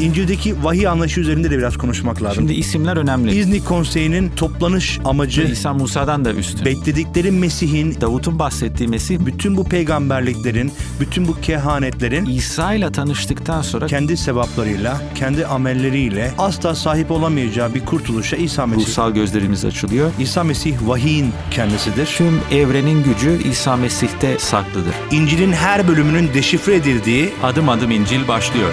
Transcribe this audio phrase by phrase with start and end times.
[0.00, 2.34] İncil'deki vahiy anlayışı üzerinde de biraz konuşmak lazım.
[2.34, 3.36] Şimdi isimler önemli.
[3.36, 6.64] İznik Konseyi'nin toplanış amacı İsa Musa'dan da üstün.
[6.64, 13.86] bekledikleri Mesih'in Davut'un bahsettiği Mesih bütün bu peygamberliklerin, bütün bu kehanetlerin İsa ile tanıştıktan sonra
[13.86, 18.86] kendi sevaplarıyla, kendi amelleriyle asla sahip olamayacağı bir kurtuluşa İsa Mesih.
[18.86, 20.10] ruhsal gözlerimiz açılıyor.
[20.18, 22.06] İsa Mesih vahiyin kendisidir.
[22.06, 24.94] Tüm evrenin gücü İsa Mesih'te saklıdır.
[25.12, 28.72] İncil'in her bölümünün deşifre edildiği Adım adım İncil başlıyor.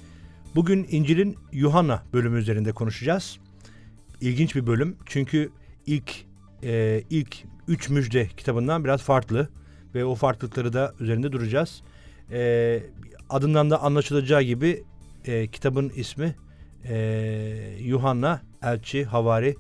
[0.56, 3.38] Bugün İncil'in Yuhanna bölümü üzerinde konuşacağız.
[4.22, 5.52] İlginç bir bölüm çünkü
[5.86, 6.26] ilk
[6.64, 9.50] e, ilk üç müjde kitabından biraz farklı
[9.96, 11.82] ve o farklılıkları da üzerinde duracağız.
[12.32, 12.80] E,
[13.30, 14.84] adından da anlaşılacağı gibi
[15.26, 16.36] e, kitabın ismi
[16.90, 16.96] e,
[17.80, 19.56] Yuhanna, elçi, havari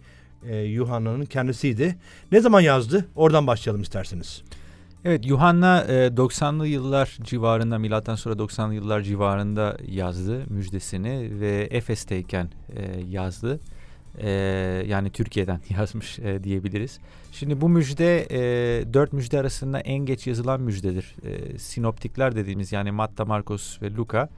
[0.47, 1.95] e, Yuhanna'nın kendisiydi.
[2.31, 3.05] Ne zaman yazdı?
[3.15, 4.43] Oradan başlayalım isterseniz.
[5.05, 12.49] Evet Yuhanna e, 90'lı yıllar civarında milattan sonra 90'lı yıllar civarında yazdı müjdesini ve Efes'teyken
[12.75, 13.59] e, yazdı.
[14.17, 14.29] E,
[14.87, 16.99] yani Türkiye'den yazmış e, diyebiliriz.
[17.31, 18.39] Şimdi bu müjde e,
[18.93, 21.15] dört müjde arasında en geç yazılan müjdedir.
[21.23, 24.29] E, sinoptikler dediğimiz yani Matta, Markos ve Luka.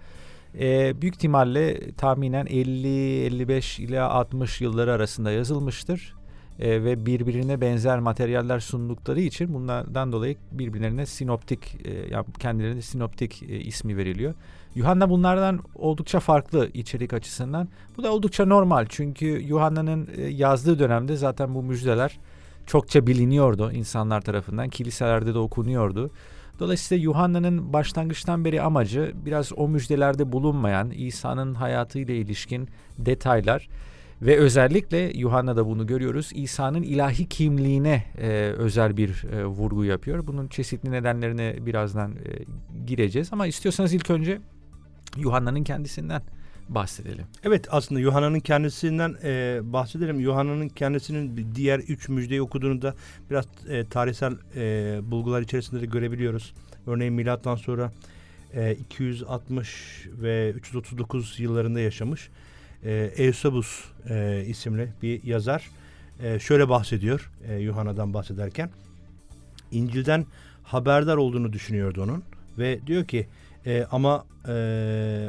[0.60, 6.16] E, büyük ihtimalle tahminen 50-55 ile 60 yılları arasında yazılmıştır.
[6.60, 13.60] E, ve birbirine benzer materyaller sundukları için bunlardan dolayı birbirlerine sinoptik e, kendilerine sinoptik e,
[13.60, 14.34] ismi veriliyor.
[14.76, 17.68] Yuhanna bunlardan oldukça farklı içerik açısından.
[17.98, 22.20] Bu da oldukça normal çünkü Yuhanna'nın e, yazdığı dönemde zaten bu müjdeler
[22.66, 24.70] çokça biliniyordu insanlar tarafından.
[24.70, 26.12] Kiliselerde de okunuyordu.
[26.60, 33.70] Dolayısıyla Yuhanna'nın başlangıçtan beri amacı biraz o müjdelerde bulunmayan İsa'nın hayatıyla ilişkin detaylar
[34.22, 36.32] ve özellikle Yuhanna'da bunu görüyoruz.
[36.36, 38.28] İsa'nın ilahi kimliğine e,
[38.58, 40.28] özel bir e, vurgu yapıyor.
[40.28, 42.46] Bunun çeşitli nedenlerine birazdan e,
[42.86, 44.42] gireceğiz ama istiyorsanız ilk önce
[45.18, 46.22] Yuhanna'nın kendisinden
[46.70, 47.26] bahsedelim.
[47.44, 50.20] Evet aslında Yuhanna'nın kendisinden e, bahsedelim.
[50.20, 52.96] Yuhanna'nın kendisinin diğer üç müjdeyi okuduğunda
[53.30, 56.54] biraz e, tarihsel e, bulgular içerisinde de görebiliyoruz.
[56.88, 57.92] Örneğin milattan sonra
[58.54, 62.30] e, 260 ve 339 yıllarında yaşamış
[62.86, 65.70] e, Eusebus e, isimli bir yazar
[66.24, 68.70] e, şöyle bahsediyor e, Yuhanna'dan bahsederken.
[69.72, 70.26] İncil'den
[70.64, 72.24] haberdar olduğunu düşünüyordu onun
[72.58, 73.28] ve diyor ki
[73.66, 74.54] e, ama e,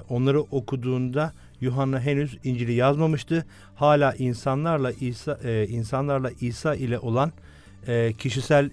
[0.08, 3.46] onları okuduğunda Yuhanna henüz İncil'i yazmamıştı.
[3.74, 7.32] Hala insanlarla İsa e, insanlarla İsa ile olan
[7.88, 8.70] e, kişisel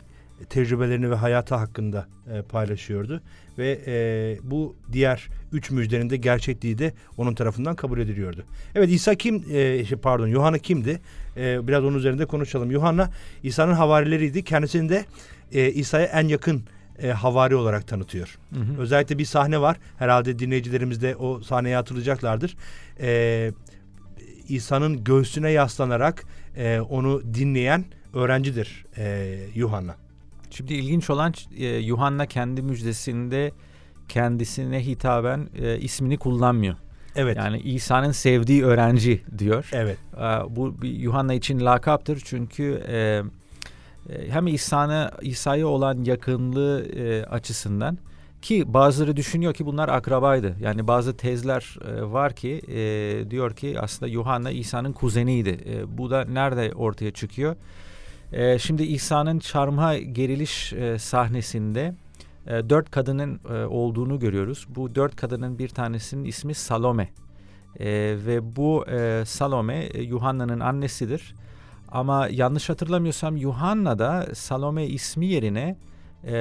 [0.49, 3.22] tecrübelerini ve hayatı hakkında e, paylaşıyordu
[3.57, 8.43] ve e, bu diğer üç müjdenin de gerçekliği de onun tarafından kabul ediliyordu.
[8.75, 9.45] Evet İsa kim?
[9.51, 11.01] E, şey, pardon Yuhanna kimdi?
[11.38, 12.72] E, biraz onun üzerinde konuşalım.
[12.72, 13.09] Yuhanna
[13.43, 14.43] İsa'nın havarileriydi.
[14.43, 15.05] Kendisini de
[15.51, 16.63] e, İsa'ya en yakın
[17.03, 18.38] e, havari olarak tanıtıyor.
[18.53, 18.81] Hı hı.
[18.81, 19.78] Özellikle bir sahne var.
[19.97, 22.57] Herhalde dinleyicilerimiz de o sahneye hatırlayacaklardır.
[23.01, 23.51] E,
[24.47, 26.23] İsa'nın göğsüne yaslanarak
[26.57, 29.95] e, onu dinleyen öğrencidir e, Yuhanna.
[30.50, 33.51] Şimdi ilginç olan e, Yuhanna kendi müjdesinde
[34.09, 36.75] kendisine hitaben e, ismini kullanmıyor.
[37.16, 37.38] Evet.
[37.38, 39.69] Yani İsa'nın sevdiği öğrenci diyor.
[39.73, 39.97] Evet.
[40.17, 43.22] E, bu bir Yuhanna için lakaptır çünkü e,
[44.29, 47.97] hem İsa'na İsa'ya olan yakınlığı e, açısından
[48.41, 50.56] ki bazıları düşünüyor ki bunlar akrabaydı.
[50.62, 55.59] Yani bazı tezler e, var ki e, diyor ki aslında Yuhanna İsa'nın kuzeniydi.
[55.66, 57.55] E, bu da nerede ortaya çıkıyor?
[58.31, 61.96] E, şimdi İsa'nın çarmıha geriliş e, sahnesinde
[62.47, 64.67] e, dört kadının e, olduğunu görüyoruz.
[64.70, 67.09] Bu dört kadının bir tanesinin ismi Salome.
[67.79, 67.87] E,
[68.26, 71.35] ve bu e, Salome e, Yuhanna'nın annesidir.
[71.91, 75.76] Ama yanlış hatırlamıyorsam Yuhanna'da Salome ismi yerine
[76.23, 76.35] e,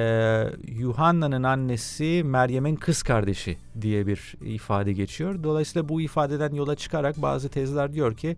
[0.67, 5.43] Yuhanna'nın annesi Meryem'in kız kardeşi diye bir ifade geçiyor.
[5.43, 8.37] Dolayısıyla bu ifadeden yola çıkarak bazı tezler diyor ki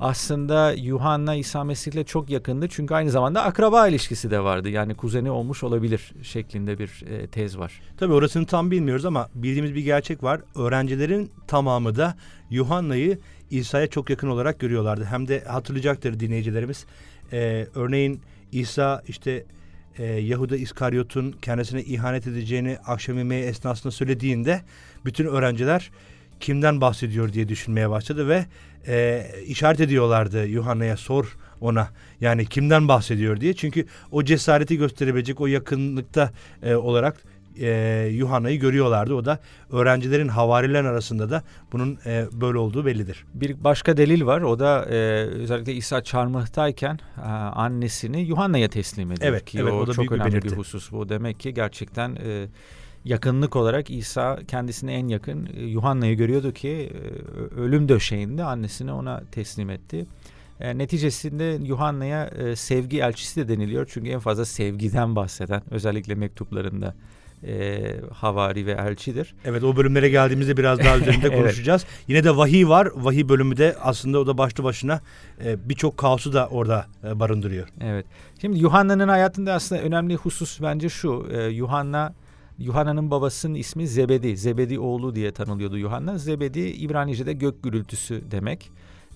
[0.00, 2.68] aslında Yuhanna İsa Mesih'le çok yakındı.
[2.68, 4.68] Çünkü aynı zamanda akraba ilişkisi de vardı.
[4.68, 7.80] Yani kuzeni olmuş olabilir şeklinde bir e, tez var.
[7.96, 10.40] Tabii orasını tam bilmiyoruz ama bildiğimiz bir gerçek var.
[10.56, 12.16] Öğrencilerin tamamı da
[12.50, 13.18] Yuhanna'yı
[13.50, 15.04] İsa'ya çok yakın olarak görüyorlardı.
[15.04, 16.86] Hem de hatırlayacaktır dinleyicilerimiz.
[17.32, 18.20] Ee, örneğin
[18.52, 19.44] İsa işte
[19.98, 24.62] e, Yahuda İskaryot'un kendisine ihanet edeceğini akşam yemeği esnasında söylediğinde
[25.04, 25.90] bütün öğrenciler
[26.40, 28.46] kimden bahsediyor diye düşünmeye başladı ve
[28.86, 31.88] e, işaret ediyorlardı Yuhanna'ya sor ona
[32.20, 36.32] yani kimden bahsediyor diye çünkü o cesareti gösterebilecek o yakınlıkta
[36.62, 37.16] e, olarak
[37.60, 39.14] e, Yuhanna'yı görüyorlardı.
[39.14, 39.38] O da
[39.70, 41.42] öğrencilerin havarilerin arasında da
[41.72, 43.24] bunun e, böyle olduğu bellidir.
[43.34, 44.40] Bir başka delil var.
[44.40, 44.94] O da e,
[45.24, 49.30] özellikle İsa çarmıhtayken e, annesini Yuhanna'ya teslim ediyor.
[49.30, 50.56] Evet, ki evet, o, o da çok büyük bir önemli bir, belirti.
[50.56, 50.92] husus.
[50.92, 52.46] Bu demek ki gerçekten e,
[53.04, 59.22] yakınlık olarak İsa kendisine en yakın e, Yuhanna'yı görüyordu ki e, ölüm döşeğinde annesini ona
[59.32, 60.06] teslim etti.
[60.60, 63.90] E, neticesinde Yuhanna'ya e, sevgi elçisi de deniliyor.
[63.92, 66.94] Çünkü en fazla sevgiden bahseden özellikle mektuplarında
[67.46, 67.80] e,
[68.12, 69.34] havari ve elçidir.
[69.44, 71.38] Evet o bölümlere geldiğimizde biraz daha üzerinde Evet.
[71.38, 71.84] konuşacağız.
[72.08, 72.88] Yine de vahiy var.
[72.94, 75.00] Vahiy bölümü de aslında o da başlı başına
[75.44, 77.68] e, birçok kaosu da orada e, barındırıyor.
[77.80, 78.06] Evet.
[78.40, 81.28] Şimdi Yuhanna'nın hayatında aslında önemli husus bence şu.
[81.32, 82.14] E, Yuhanna
[82.58, 84.36] Yuhanna'nın babasının ismi Zebedi.
[84.36, 86.18] Zebedi oğlu diye tanılıyordu Yuhanna.
[86.18, 88.70] Zebedi İbranice'de gök gürültüsü demek.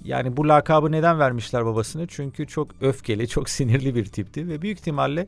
[0.04, 2.06] Yani bu lakabı neden vermişler babasını?
[2.06, 5.26] Çünkü çok öfkeli, çok sinirli bir tipti ve büyük ihtimalle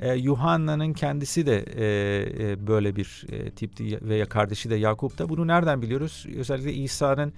[0.00, 5.28] e, kendisi de e, e, böyle bir e, tipti veya kardeşi de Yakup da.
[5.28, 6.26] Bunu nereden biliyoruz?
[6.36, 7.32] Özellikle İsa'nın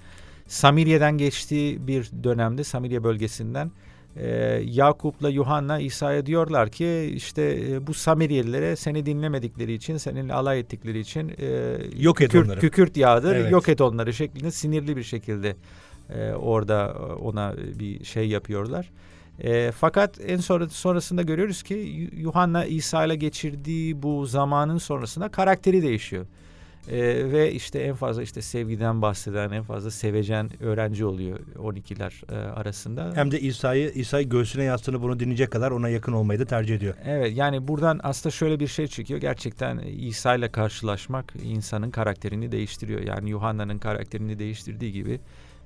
[0.47, 3.71] Samiriye'den geçtiği bir dönemde Samiriye bölgesinden
[4.17, 4.27] e,
[4.65, 10.99] Yakup'la Yuhanna İsa'ya diyorlar ki işte e, bu Samiriyelilere seni dinlemedikleri için, seninle alay ettikleri
[10.99, 11.47] için e,
[11.99, 12.61] Yok et kükürt, onları.
[12.61, 13.53] kükürt yağdır, Evet.
[13.53, 15.57] yok et onları şeklinde sinirli bir şekilde
[16.15, 18.91] e, orada ona bir şey yapıyorlar.
[19.43, 25.29] E, fakat en sonra, sonrasında görüyoruz ki Yu- Yuhanna İsa ile geçirdiği bu zamanın sonrasında
[25.29, 26.27] karakteri değişiyor.
[26.91, 32.37] E, ve işte en fazla işte sevgiden bahseden, en fazla sevecen öğrenci oluyor 12'ler e,
[32.37, 33.13] arasında.
[33.15, 36.95] Hem de İsa'yı İsa'yı göğsüne yastığını bunu dinleyecek kadar ona yakın olmayı da tercih ediyor.
[37.05, 39.21] Evet yani buradan aslında şöyle bir şey çıkıyor.
[39.21, 43.01] Gerçekten İsa ile karşılaşmak insanın karakterini değiştiriyor.
[43.01, 45.21] Yani Yuhanna'nın karakterini değiştirdiği gibi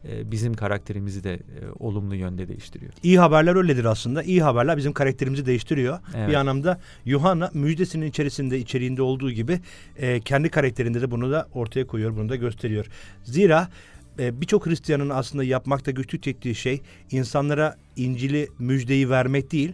[0.05, 1.41] bizim karakterimizi de e,
[1.79, 2.93] olumlu yönde değiştiriyor.
[3.03, 4.23] İyi haberler öyledir aslında.
[4.23, 5.99] İyi haberler bizim karakterimizi değiştiriyor.
[6.17, 6.29] Evet.
[6.29, 9.61] Bir anlamda Yuhanna müjdesinin içerisinde içeriğinde olduğu gibi
[9.97, 12.87] e, kendi karakterinde de bunu da ortaya koyuyor, bunu da gösteriyor.
[13.25, 13.69] Zira
[14.19, 19.73] e, birçok Hristiyanın aslında yapmakta güçlük çektiği şey insanlara İncil'i, müjdeyi vermek değil,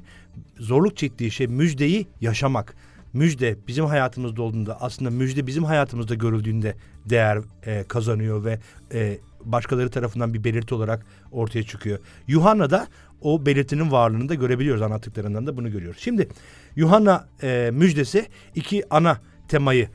[0.58, 2.74] zorluk çektiği şey müjdeyi yaşamak.
[3.12, 8.58] Müjde bizim hayatımızda olduğunda aslında müjde bizim hayatımızda görüldüğünde değer e, kazanıyor ve
[8.92, 11.98] e, başkaları tarafından bir belirti olarak ortaya çıkıyor.
[12.26, 12.86] Yuhanna da
[13.22, 16.00] o belirtinin varlığını da görebiliyoruz anlattıklarından da bunu görüyoruz.
[16.00, 16.28] Şimdi
[16.76, 19.88] Yuhanna e, müjdesi iki ana temayı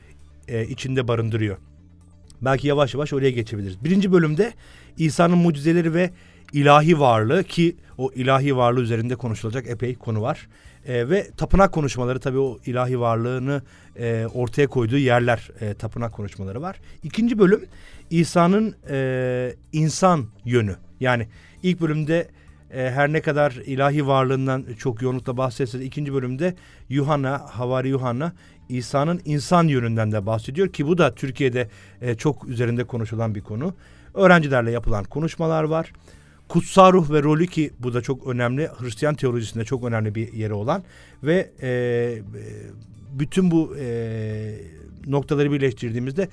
[0.48, 1.56] e, içinde barındırıyor.
[2.42, 3.84] Belki yavaş yavaş oraya geçebiliriz.
[3.84, 4.52] Birinci bölümde
[4.98, 6.10] İsa'nın mucizeleri ve
[6.52, 10.48] ilahi varlığı ki o ilahi varlığı üzerinde konuşulacak epey konu var.
[10.86, 13.62] E, ve tapınak konuşmaları tabii o ilahi varlığını
[13.96, 16.76] e, ortaya koyduğu yerler e, tapınak konuşmaları var.
[17.02, 17.64] İkinci bölüm
[18.10, 20.76] İsa'nın e, insan yönü.
[21.00, 21.28] Yani
[21.62, 22.28] ilk bölümde
[22.70, 26.54] e, her ne kadar ilahi varlığından çok yoğunlukla bahsetse de ikinci bölümde
[26.88, 28.32] Yuhanna, Havari Yuhanna
[28.68, 31.68] İsa'nın insan yönünden de bahsediyor ki bu da Türkiye'de
[32.00, 33.74] e, çok üzerinde konuşulan bir konu.
[34.14, 35.92] Öğrencilerle yapılan konuşmalar var.
[36.48, 38.68] Kutsal ruh ve rolü ki bu da çok önemli.
[38.78, 40.82] Hristiyan teolojisinde çok önemli bir yeri olan
[41.22, 42.22] ve e, e,
[43.12, 44.54] bütün bu e,
[45.06, 46.28] noktaları birleştirdiğimizde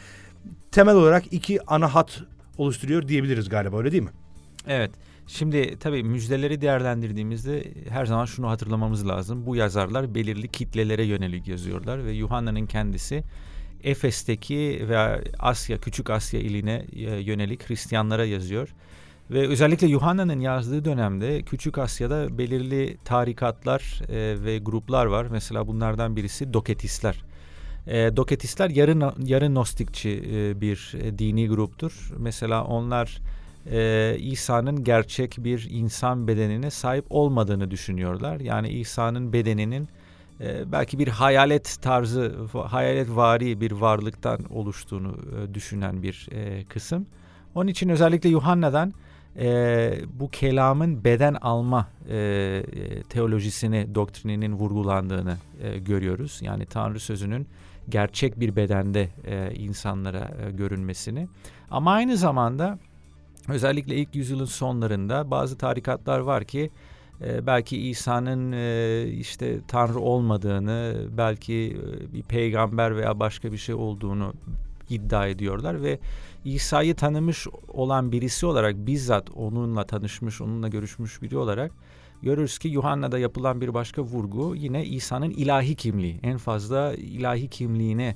[0.72, 2.22] temel olarak iki ana hat
[2.58, 4.12] oluşturuyor diyebiliriz galiba öyle değil mi?
[4.68, 4.92] Evet.
[5.28, 9.46] Şimdi tabii müjdeleri değerlendirdiğimizde her zaman şunu hatırlamamız lazım.
[9.46, 13.24] Bu yazarlar belirli kitlelere yönelik yazıyorlar ve Yuhanna'nın kendisi
[13.84, 18.70] Efes'teki ve Asya, Küçük Asya iline e, yönelik Hristiyanlara yazıyor.
[19.32, 25.28] Ve özellikle Yuhanna'nın yazdığı dönemde Küçük Asya'da belirli tarikatlar e, ve gruplar var.
[25.32, 27.24] Mesela bunlardan birisi Doketistler.
[27.88, 32.11] E, Doketistler yarı, yarı Gnostikçi e, bir e, dini gruptur.
[32.17, 33.21] Mesela onlar
[33.71, 38.39] e, İsa'nın gerçek bir insan bedenine sahip olmadığını düşünüyorlar.
[38.39, 39.88] Yani İsa'nın bedeninin
[40.41, 42.35] e, belki bir hayalet tarzı,
[42.65, 47.05] hayalet vari bir varlıktan oluştuğunu e, düşünen bir e, kısım.
[47.55, 48.93] Onun için özellikle Yuhanna'dan
[49.39, 56.39] e, bu kelamın beden alma e, e, teolojisini, doktrininin vurgulandığını e, görüyoruz.
[56.41, 57.47] Yani Tanrı sözünün
[57.91, 61.27] gerçek bir bedende e, insanlara e, görünmesini.
[61.71, 62.79] Ama aynı zamanda
[63.48, 66.71] özellikle ilk yüzyılın sonlarında bazı tarikatlar var ki
[67.21, 73.75] e, belki İsa'nın e, işte Tanrı olmadığını, belki e, bir peygamber veya başka bir şey
[73.75, 74.33] olduğunu
[74.89, 76.00] iddia ediyorlar ve
[76.45, 81.71] İsa'yı tanımış olan birisi olarak bizzat onunla tanışmış, onunla görüşmüş biri olarak
[82.24, 86.20] görürüz ki Yuhanna'da yapılan bir başka vurgu yine İsa'nın ilahi kimliği.
[86.24, 88.16] En fazla ilahi kimliğine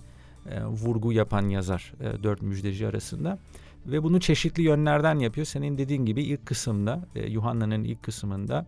[0.49, 3.39] e, vurgu yapan yazar e, dört müjdeci arasında.
[3.85, 5.45] Ve bunu çeşitli yönlerden yapıyor.
[5.45, 8.65] Senin dediğin gibi ilk kısımda, e, Yuhanna'nın ilk kısmında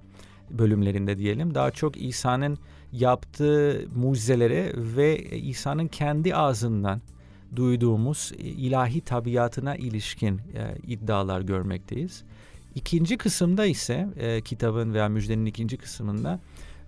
[0.50, 2.58] bölümlerinde diyelim daha çok İsa'nın
[2.92, 7.02] yaptığı mucizelere ve İsa'nın kendi ağzından
[7.56, 12.24] duyduğumuz ilahi tabiatına ilişkin e, iddialar görmekteyiz.
[12.78, 16.40] İkinci kısımda ise e, kitabın veya müjdenin ikinci kısmında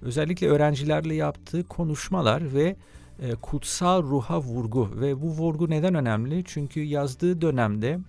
[0.02, 2.76] özellikle öğrencilerle yaptığı konuşmalar ve
[3.20, 6.44] e, kutsal ruha vurgu ve bu vurgu neden önemli?
[6.46, 8.00] Çünkü yazdığı dönemde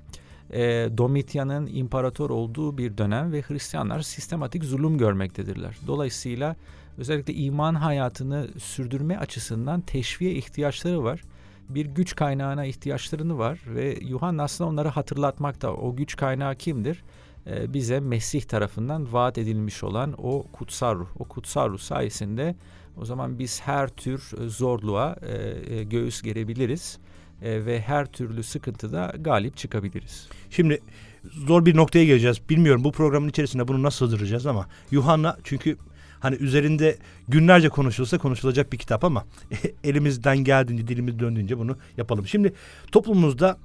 [0.51, 0.63] e,
[0.99, 5.77] Domitian'ın imparator olduğu bir dönem ve Hristiyanlar sistematik zulüm görmektedirler.
[5.87, 6.57] Dolayısıyla
[6.99, 11.21] özellikle iman hayatını sürdürme açısından teşviğe ihtiyaçları var.
[11.69, 15.73] Bir güç kaynağına ihtiyaçlarını var ve Yuhanna aslında onları hatırlatmakta.
[15.73, 17.03] O güç kaynağı kimdir?
[17.47, 21.09] E, bize Mesih tarafından vaat edilmiş olan o kutsal ruh.
[21.19, 22.57] O kutsal ruh sayesinde
[22.97, 26.99] o zaman biz her tür zorluğa e, e, göğüs gerebiliriz
[27.43, 30.29] e, ve her türlü sıkıntıda galip çıkabiliriz.
[30.51, 30.81] Şimdi
[31.25, 32.41] zor bir noktaya geleceğiz.
[32.49, 35.77] Bilmiyorum bu programın içerisinde bunu nasıl sığdıracağız ama Yuhanna çünkü
[36.21, 36.97] hani üzerinde
[37.29, 39.25] günlerce konuşulsa konuşulacak bir kitap ama
[39.85, 42.27] elimizden geldiğince dilimiz döndüğünce bunu yapalım.
[42.27, 42.53] Şimdi
[42.93, 43.59] toplumumuzda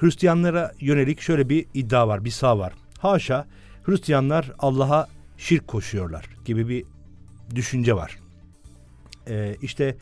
[0.00, 2.72] Hristiyanlara yönelik şöyle bir iddia var, bir sağ var.
[2.98, 3.46] Haşa
[3.84, 6.84] Hristiyanlar Allah'a şirk koşuyorlar gibi bir
[7.54, 8.18] düşünce var.
[9.28, 9.96] Ee, işte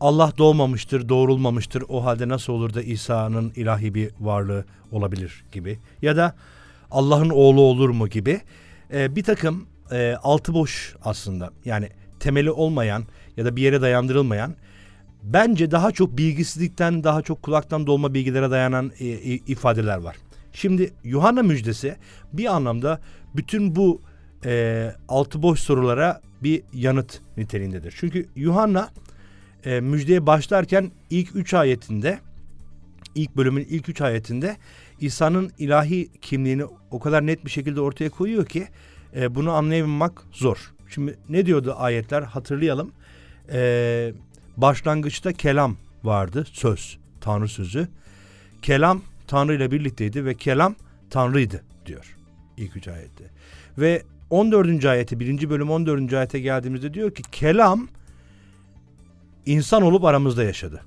[0.00, 1.84] Allah doğmamıştır, doğrulmamıştır.
[1.88, 5.78] O halde nasıl olur da İsa'nın ilahi bir varlığı olabilir gibi.
[6.02, 6.36] Ya da
[6.90, 8.40] Allah'ın oğlu olur mu gibi.
[8.92, 11.50] Ee, bir takım e, altı boş aslında.
[11.64, 11.88] Yani
[12.20, 13.04] temeli olmayan
[13.36, 14.54] ya da bir yere dayandırılmayan
[15.22, 20.16] bence daha çok bilgisizlikten daha çok kulaktan dolma bilgilere dayanan e, ifadeler var.
[20.54, 21.96] Şimdi Yuhanna müjdesi
[22.32, 23.00] bir anlamda
[23.36, 24.02] bütün bu
[24.44, 27.94] e, altı boş sorulara bir yanıt niteliğindedir.
[27.96, 28.90] Çünkü Yuhanna
[29.64, 32.18] e, müjdeye başlarken ilk üç ayetinde
[33.14, 34.56] ilk bölümün ilk üç ayetinde
[35.00, 38.68] İsa'nın ilahi kimliğini o kadar net bir şekilde ortaya koyuyor ki
[39.16, 40.72] e, bunu anlayabilmek zor.
[40.88, 42.92] Şimdi ne diyordu ayetler hatırlayalım.
[43.52, 44.12] E,
[44.56, 47.88] başlangıçta kelam vardı söz Tanrı sözü.
[48.62, 50.74] Kelam Tanrı ile birlikteydi ve kelam
[51.10, 52.16] Tanrı'ydı diyor
[52.56, 53.24] ilk üç ayette.
[53.78, 54.84] Ve 14.
[54.84, 55.50] ayete 1.
[55.50, 56.12] bölüm 14.
[56.12, 57.88] ayete geldiğimizde diyor ki kelam
[59.46, 60.80] insan olup aramızda yaşadı.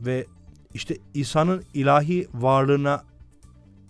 [0.00, 0.26] Ve
[0.74, 3.04] işte İsa'nın ilahi varlığına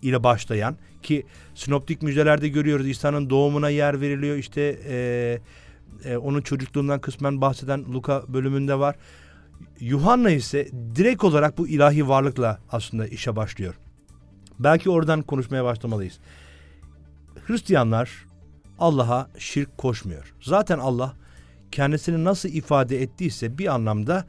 [0.02, 5.38] ile başlayan ki sinoptik müjdelerde görüyoruz İsa'nın doğumuna yer veriliyor işte e,
[6.04, 8.96] e, onun çocukluğundan kısmen bahseden Luka bölümünde var.
[9.80, 13.74] Yuhanna ise direkt olarak bu ilahi varlıkla aslında işe başlıyor.
[14.58, 16.18] Belki oradan konuşmaya başlamalıyız.
[17.46, 18.26] Hristiyanlar
[18.78, 20.34] Allah'a şirk koşmuyor.
[20.40, 21.16] Zaten Allah
[21.72, 24.26] kendisini nasıl ifade ettiyse bir anlamda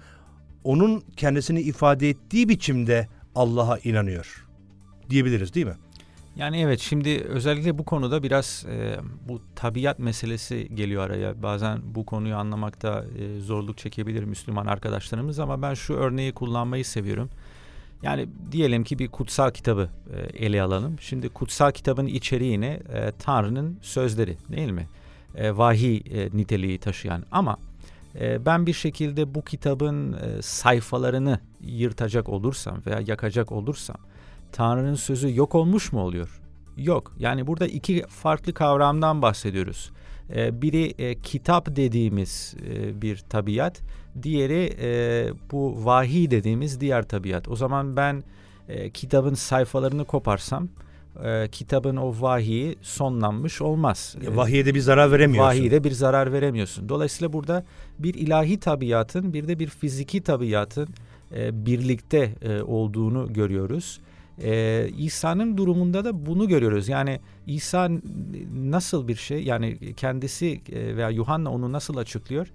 [0.63, 4.45] onun kendisini ifade ettiği biçimde Allah'a inanıyor
[5.09, 5.75] diyebiliriz değil mi?
[6.35, 8.97] Yani evet şimdi özellikle bu konuda biraz e,
[9.27, 11.43] bu tabiat meselesi geliyor araya.
[11.43, 17.29] Bazen bu konuyu anlamakta e, zorluk çekebilir Müslüman arkadaşlarımız ama ben şu örneği kullanmayı seviyorum.
[18.03, 20.95] Yani diyelim ki bir kutsal kitabı e, ele alalım.
[20.99, 24.87] Şimdi kutsal kitabın içeriğine e, Tanrı'nın sözleri değil mi?
[25.35, 27.57] E, vahiy e, niteliği taşıyan ama
[28.19, 33.97] e, ben bir şekilde bu kitabın e, sayfalarını yırtacak olursam veya yakacak olursam
[34.53, 36.41] Tanrı'nın sözü yok olmuş mu oluyor?
[36.77, 37.13] Yok.
[37.19, 39.91] Yani burada iki farklı kavramdan bahsediyoruz.
[40.35, 43.81] E, biri e, kitap dediğimiz e, bir tabiat,
[44.23, 47.47] diğeri e, bu vahiy dediğimiz diğer tabiat.
[47.47, 48.23] O zaman ben
[48.69, 50.69] e, kitabın sayfalarını koparsam
[51.23, 54.15] e, kitabın o vahiyi sonlanmış olmaz.
[54.27, 55.47] E, vahiye de bir zarar veremiyorsun.
[55.47, 56.89] Vahiye de bir zarar veremiyorsun.
[56.89, 57.65] Dolayısıyla burada
[57.99, 60.87] bir ilahi tabiatın bir de bir fiziki tabiatın
[61.35, 63.99] e, birlikte e, olduğunu görüyoruz.
[64.41, 66.89] Ee, İsa'nın durumunda da bunu görüyoruz.
[66.89, 67.89] Yani İsa
[68.53, 72.47] nasıl bir şey yani kendisi e, veya Yuhanna onu nasıl açıklıyor?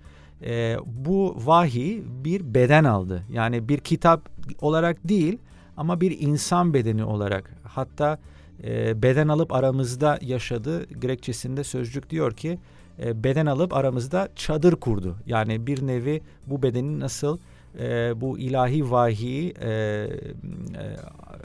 [0.43, 3.23] Ee, bu vahiy bir beden aldı.
[3.33, 4.29] Yani bir kitap
[4.61, 5.39] olarak değil
[5.77, 7.55] ama bir insan bedeni olarak.
[7.65, 8.19] Hatta
[8.65, 10.87] e, beden alıp aramızda yaşadı.
[11.01, 12.59] Grekçesinde sözcük diyor ki
[13.03, 15.17] e, beden alıp aramızda çadır kurdu.
[15.27, 17.39] Yani bir nevi bu bedenin nasıl
[17.79, 20.09] e, bu ilahi vahiyi e, e,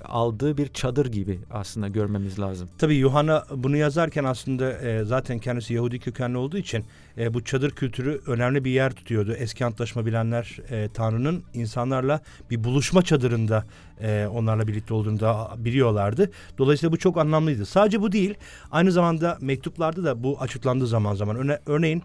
[0.06, 2.70] aldığı bir çadır gibi aslında görmemiz lazım.
[2.78, 6.86] Tabii Yuhanna bunu yazarken aslında e, zaten kendisi Yahudi kökenli olduğu için
[7.18, 9.34] e, bu çadır kültürü önemli bir yer tutuyordu.
[9.34, 13.66] Eski antlaşma bilenler e, Tanrı'nın insanlarla bir buluşma çadırında
[14.02, 16.32] e, onlarla birlikte olduğunu da biliyorlardı.
[16.58, 17.66] Dolayısıyla bu çok anlamlıydı.
[17.66, 18.36] Sadece bu değil,
[18.72, 21.36] aynı zamanda mektuplarda da bu açıklandı zaman zaman.
[21.36, 22.04] Örne örneğin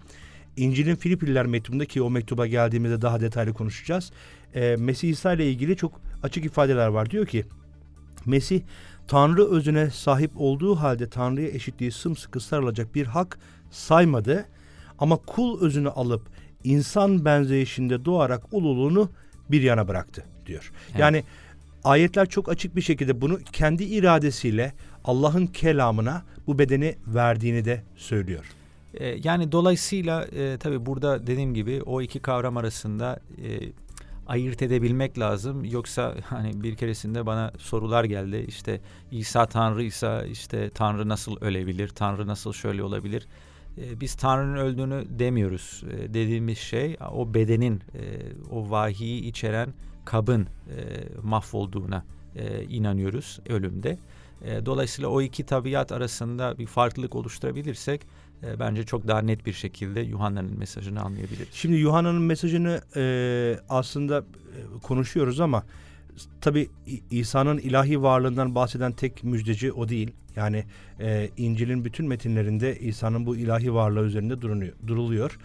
[0.59, 4.12] İncil'in Filipliler mektubunda ki o mektuba geldiğimizde daha detaylı konuşacağız.
[4.55, 7.11] E, Mesih İsa ile ilgili çok açık ifadeler var.
[7.11, 7.45] Diyor ki
[8.27, 8.61] Mesih
[9.09, 13.38] Tanrı özüne sahip olduğu halde Tanrı'ya eşitliği sımsıkı sarılacak bir hak
[13.71, 14.47] saymadı.
[14.99, 16.23] Ama kul özünü alıp
[16.65, 19.11] insan benzeyişinde doğarak ululuğunu
[19.50, 20.73] bir yana bıraktı diyor.
[20.91, 21.00] Evet.
[21.00, 21.25] Yani
[21.85, 24.73] ayetler çok açık bir şekilde bunu kendi iradesiyle
[25.05, 28.45] Allah'ın kelamına bu bedeni verdiğini de söylüyor.
[28.95, 33.73] Ee, yani dolayısıyla e, tabii burada dediğim gibi o iki kavram arasında e,
[34.26, 35.64] ayırt edebilmek lazım.
[35.64, 38.45] Yoksa hani bir keresinde bana sorular geldi.
[38.49, 38.80] İşte
[39.11, 41.88] İsa Tanrı ise işte Tanrı nasıl ölebilir?
[41.88, 43.26] Tanrı nasıl şöyle olabilir?
[43.78, 45.85] Ee, biz Tanrı'nın öldüğünü demiyoruz.
[45.90, 48.02] Ee, dediğimiz şey o bedenin, e,
[48.50, 50.47] o vahiyi içeren kabın e,
[51.23, 52.04] mahvolduğuna
[52.37, 53.99] e, inanıyoruz ölümde.
[54.45, 58.00] E, dolayısıyla o iki tabiat arasında bir farklılık oluşturabilirsek
[58.42, 61.49] e, bence çok daha net bir şekilde Yuhanna'nın mesajını anlayabiliriz.
[61.52, 63.04] Şimdi Yuhanna'nın mesajını e,
[63.68, 65.64] aslında e, konuşuyoruz ama
[66.40, 66.68] tabi
[67.11, 70.11] İsa'nın ilahi varlığından bahseden tek müjdeci o değil.
[70.37, 70.64] Yani
[71.00, 75.38] e, İncil'in bütün metinlerinde İsa'nın bu ilahi varlığı üzerinde durunuyor, duruluyor.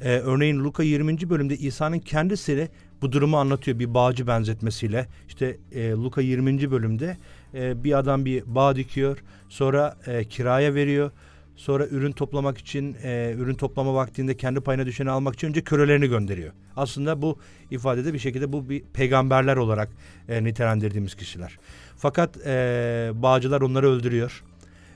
[0.00, 1.30] E, örneğin Luka 20.
[1.30, 2.68] bölümde İsa'nın kendisini
[3.02, 5.06] bu durumu anlatıyor bir bağcı benzetmesiyle.
[5.28, 6.70] İşte e, Luka 20.
[6.70, 7.16] bölümde
[7.54, 11.10] e, bir adam bir bağ dikiyor, sonra e, kiraya veriyor.
[11.58, 16.06] Sonra ürün toplamak için, e, ürün toplama vaktinde kendi payına düşeni almak için önce kölelerini
[16.06, 16.52] gönderiyor.
[16.76, 17.38] Aslında bu
[17.70, 19.88] ifadede bir şekilde bu bir peygamberler olarak
[20.28, 21.58] e, nitelendirdiğimiz kişiler.
[21.96, 24.44] Fakat e, bağcılar onları öldürüyor.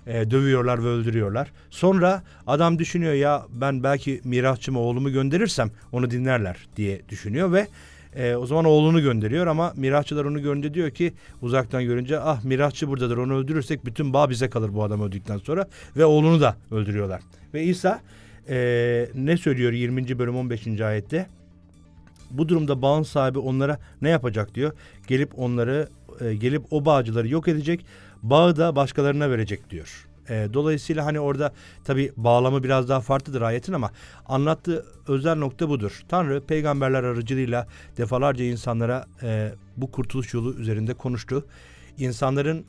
[0.07, 1.53] E, dövüyorlar ve öldürüyorlar.
[1.71, 7.67] Sonra adam düşünüyor ya ben belki mirasçıma oğlumu gönderirsem onu dinlerler diye düşünüyor ve
[8.17, 12.89] e, o zaman oğlunu gönderiyor ama mirasçılar onu görünce diyor ki uzaktan görünce ah mirasçı
[12.89, 17.23] buradadır onu öldürürsek bütün bağ bize kalır bu adam öldükten sonra ve oğlunu da öldürüyorlar.
[17.55, 18.01] Ve İsa
[18.49, 20.19] e, ne söylüyor 20.
[20.19, 20.81] bölüm 15.
[20.81, 21.27] ayette?
[22.31, 24.73] Bu durumda bağın sahibi onlara ne yapacak diyor.
[25.07, 25.89] Gelip onları
[26.21, 27.87] e, gelip o bağcıları yok edecek.
[28.23, 30.07] Bağı da başkalarına verecek diyor.
[30.29, 31.53] E, dolayısıyla hani orada
[31.85, 33.91] tabi bağlamı biraz daha farklıdır ayetin ama
[34.27, 36.01] anlattığı özel nokta budur.
[36.09, 41.47] Tanrı peygamberler aracılığıyla defalarca insanlara e, bu kurtuluş yolu üzerinde konuştu.
[41.99, 42.65] İnsanların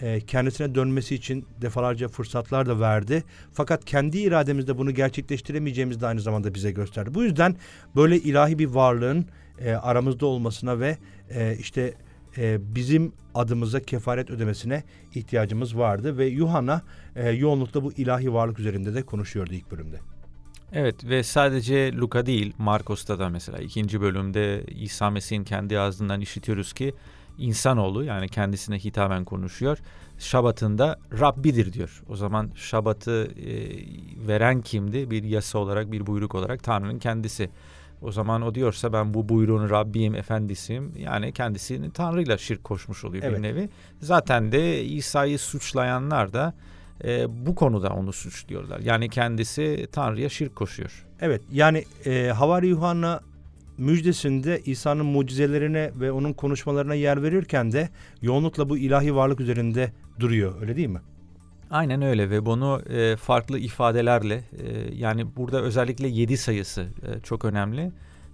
[0.00, 3.24] e, kendisine dönmesi için defalarca fırsatlar da verdi.
[3.52, 7.14] Fakat kendi irademizde bunu gerçekleştiremeyeceğimizi de aynı zamanda bize gösterdi.
[7.14, 7.56] Bu yüzden
[7.96, 9.26] böyle ilahi bir varlığın
[9.60, 10.98] e, aramızda olmasına ve
[11.30, 11.94] e, işte
[12.38, 16.82] e, bizim adımıza kefaret ödemesine ihtiyacımız vardı ve Yuhanna
[17.16, 19.96] e, yoğunlukla bu ilahi varlık üzerinde de konuşuyordu ilk bölümde.
[20.72, 26.72] Evet ve sadece Luka değil Markos'ta da mesela ikinci bölümde İsa Mesih'in kendi ağzından işitiyoruz
[26.72, 26.94] ki
[27.38, 29.78] insanoğlu yani kendisine hitaben konuşuyor.
[30.18, 32.02] Şabatında Rabbidir diyor.
[32.08, 33.56] O zaman Şabat'ı e,
[34.28, 35.10] veren kimdi?
[35.10, 37.50] Bir yasa olarak, bir buyruk olarak Tanrı'nın kendisi.
[38.02, 40.92] O zaman o diyorsa ben bu buyruğun Rabbiyim, efendisiyim.
[40.98, 43.38] Yani kendisini Tanrı'yla şirk koşmuş oluyor evet.
[43.38, 43.68] bir nevi.
[44.00, 46.54] Zaten de İsa'yı suçlayanlar da
[47.04, 48.80] e, bu konuda onu suçluyorlar.
[48.80, 51.06] Yani kendisi Tanrı'ya şirk koşuyor.
[51.20, 53.20] Evet yani e, Havari Yuhanna
[53.78, 57.88] müjdesinde İsa'nın mucizelerine ve onun konuşmalarına yer verirken de
[58.22, 61.00] yoğunlukla bu ilahi varlık üzerinde duruyor öyle değil mi?
[61.70, 67.44] Aynen öyle ve bunu e, farklı ifadelerle e, yani burada özellikle yedi sayısı e, çok
[67.44, 67.92] önemli.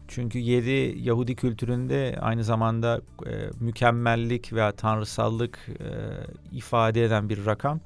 [0.08, 5.86] Çünkü yedi Yahudi kültüründe aynı zamanda e, mükemmellik veya tanrısallık e,
[6.56, 7.80] ifade eden bir rakam.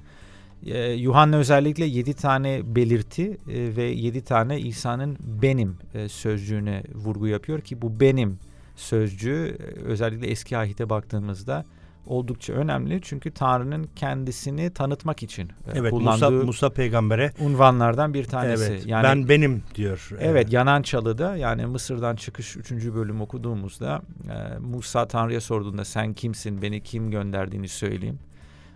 [0.66, 7.26] E, Yuhanna özellikle yedi tane belirti e, ve yedi tane İsa'nın benim e, sözcüğüne vurgu
[7.26, 8.38] yapıyor ki bu benim
[8.76, 11.64] sözcüğü e, özellikle eski ahite baktığımızda
[12.08, 13.00] oldukça önemli.
[13.02, 18.64] Çünkü Tanrı'nın kendisini tanıtmak için e, evet, kullandığı Musa, Musa peygambere unvanlardan bir tanesi.
[18.64, 20.10] Evet, yani ben benim diyor.
[20.20, 22.70] Evet, yanan çalıda yani Mısır'dan çıkış 3.
[22.72, 28.18] bölüm okuduğumuzda e, Musa Tanrı'ya sorduğunda sen kimsin, beni kim gönderdiğini söyleyeyim.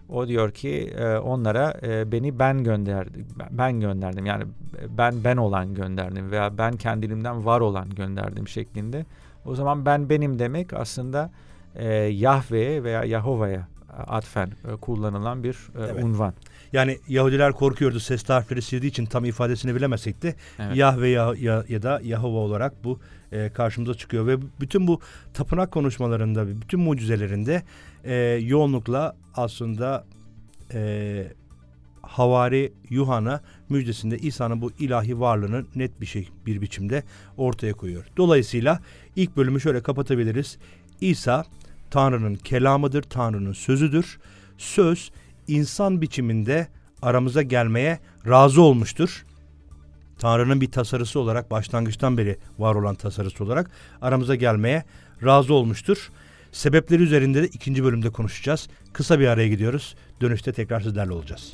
[0.08, 3.26] O diyor ki e, onlara e, beni ben gönderdim.
[3.50, 4.26] Ben gönderdim.
[4.26, 4.44] Yani
[4.88, 9.06] ben ben olan gönderdim veya ben kendiliğimden var olan gönderdim şeklinde.
[9.44, 11.30] O zaman ben benim demek aslında
[11.76, 13.68] e, Yahve'ye veya Yahova'ya
[14.06, 16.04] atfen e, kullanılan bir e, evet.
[16.04, 16.34] unvan.
[16.72, 20.76] Yani Yahudiler korkuyordu ses harfleri sildiği için tam ifadesini bilemesek de Evet.
[20.76, 23.00] Yahve ya, ya, ya da Yahova olarak bu
[23.32, 24.26] e, karşımıza çıkıyor.
[24.26, 25.00] Ve bütün bu
[25.34, 27.62] tapınak konuşmalarında, bütün mucizelerinde
[28.04, 30.04] e, yoğunlukla aslında
[30.74, 31.32] e,
[32.02, 37.02] Havari Yuhan'a müjdesinde İsa'nın bu ilahi varlığını net bir şey bir biçimde
[37.36, 38.06] ortaya koyuyor.
[38.16, 38.80] Dolayısıyla
[39.16, 40.58] ilk bölümü şöyle kapatabiliriz.
[41.00, 41.44] İsa
[41.92, 44.18] Tanrı'nın kelamıdır, Tanrı'nın sözüdür.
[44.58, 45.10] Söz
[45.48, 46.68] insan biçiminde
[47.02, 49.24] aramıza gelmeye razı olmuştur.
[50.18, 53.70] Tanrı'nın bir tasarısı olarak başlangıçtan beri var olan tasarısı olarak
[54.02, 54.84] aramıza gelmeye
[55.24, 56.10] razı olmuştur.
[56.52, 58.68] Sebepleri üzerinde de ikinci bölümde konuşacağız.
[58.92, 59.94] Kısa bir araya gidiyoruz.
[60.20, 61.52] Dönüşte tekrar sizlerle olacağız.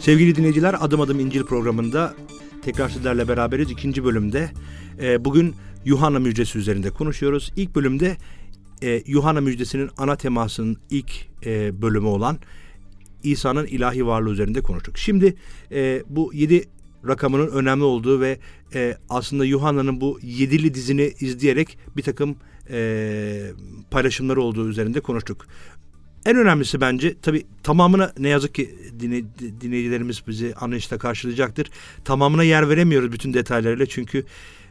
[0.00, 2.14] Sevgili dinleyiciler Adım Adım İncil programında
[2.62, 3.70] tekrar sizlerle beraberiz.
[3.70, 4.50] ikinci bölümde
[5.02, 7.52] e, bugün Yuhanna müjdesi üzerinde konuşuyoruz.
[7.56, 8.16] İlk bölümde
[8.82, 11.12] e, Yuhanna müjdesinin ana temasının ilk
[11.46, 12.38] e, bölümü olan
[13.22, 14.98] İsa'nın ilahi varlığı üzerinde konuştuk.
[14.98, 15.34] Şimdi
[15.72, 16.64] e, bu yedi
[17.08, 18.38] rakamının önemli olduğu ve
[18.74, 22.36] e, aslında Yuhanna'nın bu yedili dizini izleyerek bir takım
[22.70, 23.50] e,
[23.90, 25.46] paylaşımları olduğu üzerinde konuştuk.
[26.26, 29.22] En önemlisi bence tabi tamamına ne yazık ki dinle,
[29.60, 31.70] dinleyicilerimiz bizi anlayışla karşılayacaktır.
[32.04, 34.24] Tamamına yer veremiyoruz bütün detaylarıyla çünkü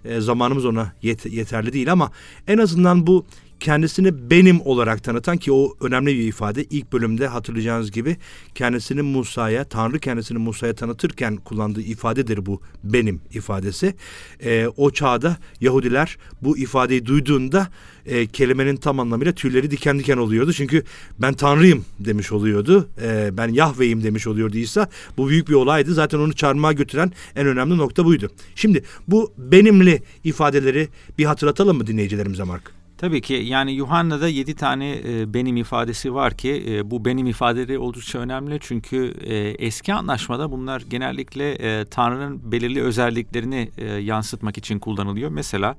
[0.06, 2.12] e, zamanımız ona yet, yeterli değil ama
[2.48, 3.26] en azından bu
[3.60, 6.64] kendisini benim olarak tanıtan ki o önemli bir ifade.
[6.64, 8.18] İlk bölümde hatırlayacağınız gibi
[8.56, 13.96] kendisini Musa'ya, Tanrı kendisini Musa'ya tanıtırken kullandığı ifadedir bu benim ifadesi.
[14.44, 17.68] E, o çağda Yahudiler bu ifadeyi duyduğunda
[18.06, 20.54] e, kelimenin tam anlamıyla tüyleri diken diken oluyordu.
[20.54, 20.84] Çünkü
[21.20, 22.90] ben Tanrıyım demiş oluyordu.
[23.02, 24.90] E, ben Yahve'yim demiş oluyordu İsa.
[25.18, 25.94] Bu büyük bir olaydı.
[25.94, 28.30] Zaten onu çarmıha götüren en önemli nokta buydu.
[28.56, 32.79] Şimdi bu benimli ifadeleri bir hatırlatalım mı dinleyicilerimize Mark?
[33.00, 37.80] Tabii ki yani Yuhanna'da yedi tane e, benim ifadesi var ki e, bu benim ifadeleri
[37.80, 44.80] oldukça önemli çünkü e, eski anlaşmada bunlar genellikle e, Tanrı'nın belirli özelliklerini e, yansıtmak için
[44.80, 45.30] kullanılıyor.
[45.30, 45.78] Mesela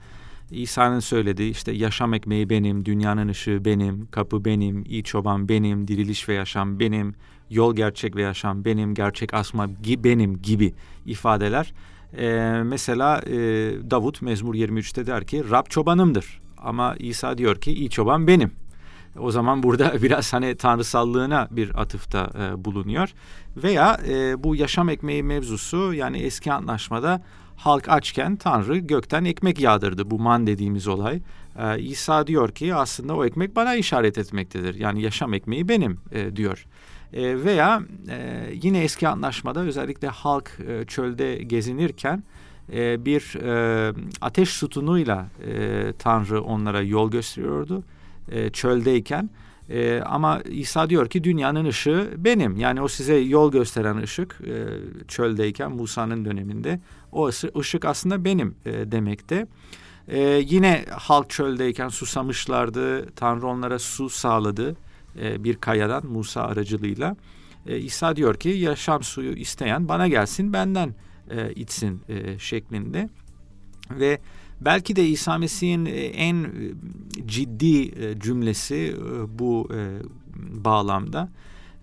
[0.51, 6.29] İsa'nın söylediği işte yaşam ekmeği benim, dünyanın ışığı benim, kapı benim, iyi çoban benim, diriliş
[6.29, 7.15] ve yaşam benim,
[7.51, 10.75] yol gerçek ve yaşam benim, gerçek asma benim gibi
[11.07, 11.73] ifadeler.
[12.19, 12.29] E,
[12.65, 13.37] mesela e,
[13.91, 18.53] Davut Mezmur 23'te der ki Rab çobanımdır ama İsa diyor ki iyi çoban benim.
[19.19, 23.09] O zaman burada biraz hani tanrısallığına bir atıfta e, bulunuyor.
[23.57, 27.23] Veya e, bu yaşam ekmeği mevzusu yani eski anlaşmada
[27.57, 30.11] halk açken Tanrı gökten ekmek yağdırdı.
[30.11, 31.21] Bu man dediğimiz olay.
[31.59, 34.75] E, İsa diyor ki aslında o ekmek bana işaret etmektedir.
[34.75, 36.67] Yani yaşam ekmeği benim e, diyor.
[37.13, 42.23] E, veya e, yine eski anlaşmada özellikle halk e, çölde gezinirken
[42.73, 47.83] e, bir e, ateş sütunuyla e, Tanrı onlara yol gösteriyordu
[48.31, 49.31] e, çöldeyken.
[49.71, 52.57] E, ama İsa diyor ki dünyanın ışığı benim.
[52.57, 54.67] Yani o size yol gösteren ışık e,
[55.09, 56.81] çöldeyken Musa'nın döneminde
[57.13, 59.47] o ışık aslında benim e, demekte.
[60.09, 63.11] E, yine halk çöldeyken susamışlardı.
[63.11, 64.77] Tanrı onlara su sağladı
[65.21, 67.17] e, bir kayadan Musa aracılığıyla.
[67.67, 70.95] E, İsa diyor ki yaşam suyu isteyen bana gelsin benden
[71.31, 73.09] e, içsin e, şeklinde
[73.91, 74.19] ve
[74.61, 76.49] belki de İsa Mesih'in e, en e,
[77.27, 78.97] ciddi e, cümlesi
[79.29, 79.69] bu
[80.65, 81.29] bağlamda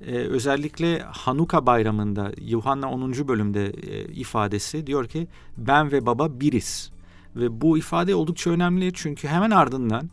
[0.08, 3.28] özellikle Hanuka bayramında Yuhanna 10.
[3.28, 3.72] bölümde
[4.14, 6.92] ifadesi diyor ki ben ve baba biriz
[7.36, 10.10] ve bu ifade oldukça önemli çünkü hemen ardından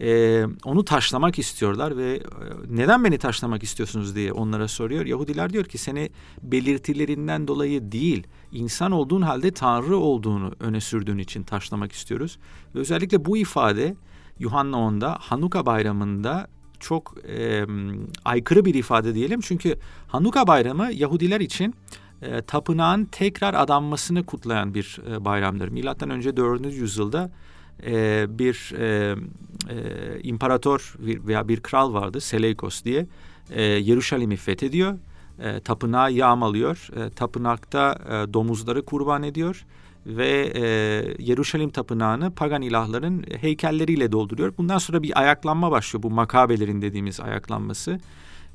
[0.00, 2.20] e, onu taşlamak istiyorlar ve e,
[2.68, 5.06] neden beni taşlamak istiyorsunuz diye onlara soruyor.
[5.06, 6.10] Yahudiler diyor ki seni
[6.42, 12.38] belirtilerinden dolayı değil insan olduğun halde Tanrı olduğunu öne sürdüğün için taşlamak istiyoruz.
[12.74, 13.94] Ve özellikle bu ifade
[14.38, 16.48] Yuhanna 10'da Hanuka bayramında
[16.80, 17.66] çok e,
[18.24, 19.40] aykırı bir ifade diyelim.
[19.40, 19.78] Çünkü
[20.08, 21.74] Hanuka bayramı Yahudiler için
[22.22, 25.68] e, tapınağın tekrar adanmasını kutlayan bir e, bayramdır.
[25.68, 26.66] Milattan önce 4.
[26.66, 27.30] yüzyılda
[27.86, 29.16] e, bir e,
[29.70, 29.76] e,
[30.22, 33.06] imparator veya bir kral vardı Seleukos diye
[33.50, 34.98] e, Yeruşalim'i fethediyor.
[35.38, 36.88] E, tapınağı yağmalıyor.
[36.96, 39.64] E, tapınakta e, domuzları kurban ediyor
[40.06, 40.62] ve e,
[41.22, 44.52] Yeruşalim tapınağını pagan ilahların heykelleriyle dolduruyor.
[44.58, 48.00] Bundan sonra bir ayaklanma başlıyor bu makabelerin dediğimiz ayaklanması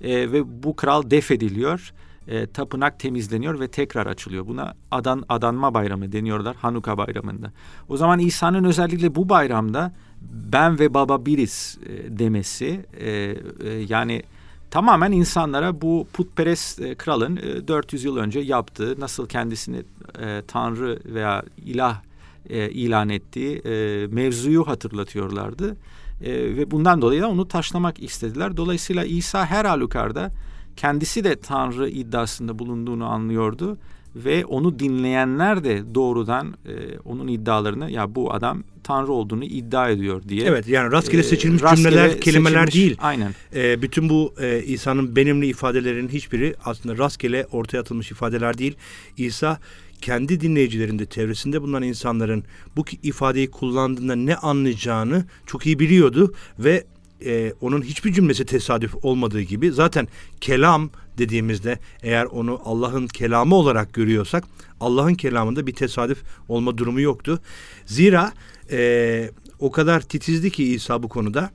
[0.02, 1.94] e, ve bu kral def ediliyor
[2.28, 4.48] e, tapınak temizleniyor ve tekrar açılıyor.
[4.48, 7.52] Buna adan adanma bayramı deniyorlar Hanuka bayramında.
[7.90, 9.94] O zaman İsa'nın özellikle bu bayramda
[10.32, 14.24] ben ve baba biriz e, demesi e, e, yani
[14.72, 19.84] tamamen insanlara bu putperest e, kralın e, 400 yıl önce yaptığı nasıl kendisini
[20.22, 22.02] e, tanrı veya ilah
[22.50, 25.78] e, ilan ettiği e, mevzuyu hatırlatıyorlardı.
[26.22, 28.58] E, ve bundan dolayı da onu taşlamak istediler.
[28.58, 30.32] Dolayısıyla İsa her halükarda
[30.78, 33.78] kendisi de tanrı iddiasında bulunduğunu anlıyordu
[34.16, 40.24] ve onu dinleyenler de doğrudan e, onun iddialarını ya bu adam tanrı olduğunu iddia ediyor
[40.30, 40.46] diye.
[40.46, 42.98] Evet yani rastgele seçilmiş e, rastgele cümleler, kelimeler seçilmiş, değil.
[43.02, 43.32] Aynen.
[43.56, 48.76] E, bütün bu e, İsa'nın benimli ifadelerinin hiçbiri aslında rastgele ortaya atılmış ifadeler değil.
[49.18, 49.60] İsa
[50.02, 52.44] kendi dinleyicilerinde, çevresinde bulunan insanların
[52.76, 56.84] bu ifadeyi kullandığında ne anlayacağını çok iyi biliyordu ve
[57.26, 60.08] e, onun hiçbir cümlesi tesadüf olmadığı gibi zaten
[60.42, 64.44] kelam dediğimizde eğer onu Allah'ın kelamı olarak görüyorsak
[64.80, 67.40] Allah'ın kelamında bir tesadüf olma durumu yoktu.
[67.86, 68.34] Zira
[68.72, 71.52] e, o kadar titizdi ki İsa bu konuda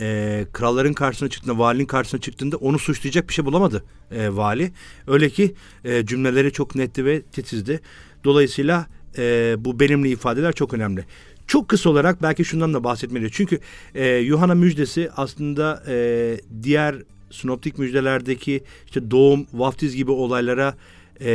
[0.00, 4.72] e, kralların karşısına çıktığında, valinin karşısına çıktığında onu suçlayacak bir şey bulamadı e, vali.
[5.06, 5.54] Öyle ki
[5.84, 7.80] e, cümleleri çok netti ve titizdi.
[8.24, 8.86] Dolayısıyla
[9.18, 11.04] e, bu benimli ifadeler çok önemli.
[11.50, 13.32] Çok kısa olarak belki şundan da bahsetmeliyiz.
[13.34, 13.58] Çünkü
[13.94, 16.94] e, Yuhanna müjdesi aslında e, diğer
[17.30, 20.74] sinoptik müjdelerdeki işte doğum, vaftiz gibi olaylara
[21.20, 21.30] e,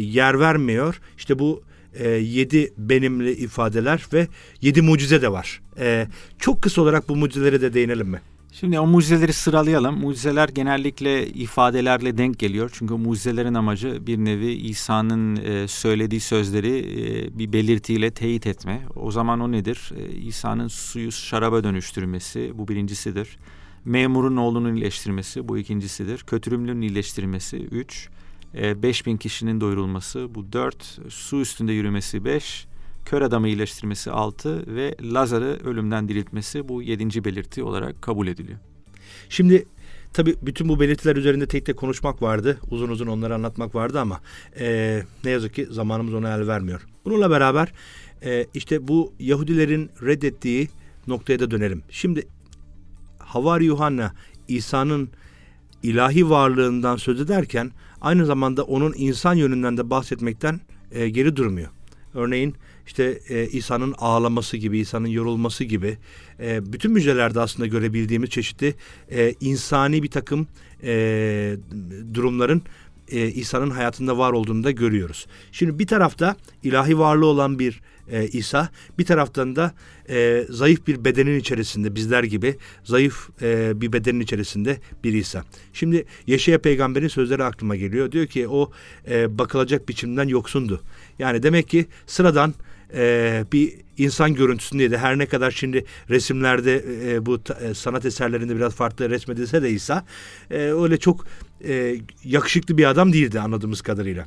[0.00, 1.00] yer vermiyor.
[1.18, 1.62] İşte bu
[1.94, 4.28] e, yedi benimli ifadeler ve
[4.60, 5.60] yedi mucize de var.
[5.78, 6.06] E,
[6.38, 8.20] çok kısa olarak bu mucizelere de değinelim mi?
[8.52, 10.00] Şimdi o mucizeleri sıralayalım.
[10.00, 12.70] Mucizeler genellikle ifadelerle denk geliyor.
[12.72, 18.80] Çünkü mucizelerin amacı bir nevi İsa'nın e, söylediği sözleri e, bir belirtiyle teyit etme.
[18.96, 19.92] O zaman o nedir?
[19.96, 23.38] E, İsa'nın suyu şaraba dönüştürmesi bu birincisidir.
[23.84, 26.18] Memurun oğlunun iyileştirmesi bu ikincisidir.
[26.18, 28.08] Kötürümlünün iyileştirmesi üç.
[28.54, 30.98] Beş bin kişinin doyurulması bu dört.
[31.08, 32.66] Su üstünde yürümesi beş
[33.10, 38.58] kör adamı iyileştirmesi altı ve Lazar'ı ölümden diriltmesi bu yedinci belirti olarak kabul ediliyor.
[39.28, 39.66] Şimdi
[40.12, 42.58] tabi bütün bu belirtiler üzerinde tek tek konuşmak vardı.
[42.70, 44.20] Uzun uzun onları anlatmak vardı ama
[44.60, 46.86] e, ne yazık ki zamanımız ona el vermiyor.
[47.04, 47.72] Bununla beraber
[48.24, 50.68] e, işte bu Yahudilerin reddettiği
[51.06, 51.82] noktaya da dönelim.
[51.90, 52.28] Şimdi
[53.18, 54.12] Havari Yuhanna
[54.48, 55.10] İsa'nın
[55.82, 57.70] ilahi varlığından söz ederken
[58.00, 60.60] aynı zamanda onun insan yönünden de bahsetmekten
[60.92, 61.68] e, geri durmuyor.
[62.14, 62.54] Örneğin
[62.90, 65.98] işte e, İsa'nın ağlaması gibi, İsa'nın yorulması gibi
[66.40, 68.74] e, bütün müjdelerde aslında görebildiğimiz çeşitli
[69.10, 70.46] e, insani bir takım
[70.82, 71.56] e,
[72.14, 72.62] durumların
[73.08, 75.26] e, İsa'nın hayatında var olduğunu da görüyoruz.
[75.52, 79.74] Şimdi bir tarafta ilahi varlığı olan bir e, İsa, bir taraftan da
[80.08, 85.44] e, zayıf bir bedenin içerisinde bizler gibi zayıf e, bir bedenin içerisinde bir İsa.
[85.72, 88.12] Şimdi Yeşaya peygamberin sözleri aklıma geliyor.
[88.12, 88.70] Diyor ki o
[89.10, 90.80] e, bakılacak biçimden yoksundu.
[91.18, 92.54] Yani demek ki sıradan
[92.94, 94.98] e, bir insan görüntüsündeydi.
[94.98, 100.04] Her ne kadar şimdi resimlerde e, bu e, sanat eserlerinde biraz farklı resmedilse de İsa
[100.50, 101.26] e, öyle çok
[101.64, 104.26] e, yakışıklı bir adam değildi anladığımız kadarıyla.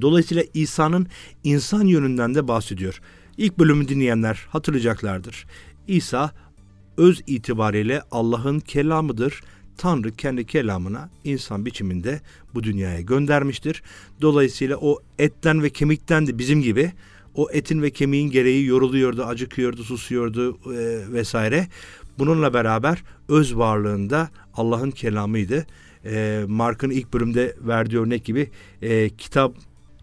[0.00, 1.06] Dolayısıyla İsa'nın
[1.44, 3.00] insan yönünden de bahsediyor.
[3.36, 5.46] İlk bölümü dinleyenler hatırlayacaklardır.
[5.88, 6.30] İsa
[6.96, 9.42] öz itibariyle Allah'ın kelamıdır.
[9.78, 12.20] Tanrı kendi kelamına insan biçiminde
[12.54, 13.82] bu dünyaya göndermiştir.
[14.20, 16.92] Dolayısıyla o etten ve kemikten de bizim gibi
[17.34, 21.68] o etin ve kemiğin gereği yoruluyordu, acıkıyordu, susuyordu e, vesaire.
[22.18, 25.66] Bununla beraber öz varlığında Allah'ın kelamıydı.
[26.04, 28.50] E, Mark'ın ilk bölümde verdiği örnek gibi
[28.82, 29.54] e, kitap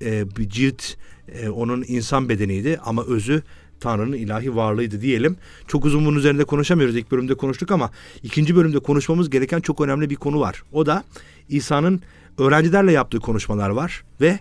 [0.01, 0.83] e, bir cilt
[1.27, 3.43] e, onun insan bedeniydi ama özü
[3.79, 5.37] Tanrı'nın ilahi varlığıydı diyelim.
[5.67, 6.95] Çok uzun bunun üzerinde konuşamıyoruz.
[6.95, 7.91] İlk bölümde konuştuk ama
[8.23, 10.63] ikinci bölümde konuşmamız gereken çok önemli bir konu var.
[10.71, 11.03] O da
[11.49, 12.01] İsa'nın
[12.37, 14.39] öğrencilerle yaptığı konuşmalar var ve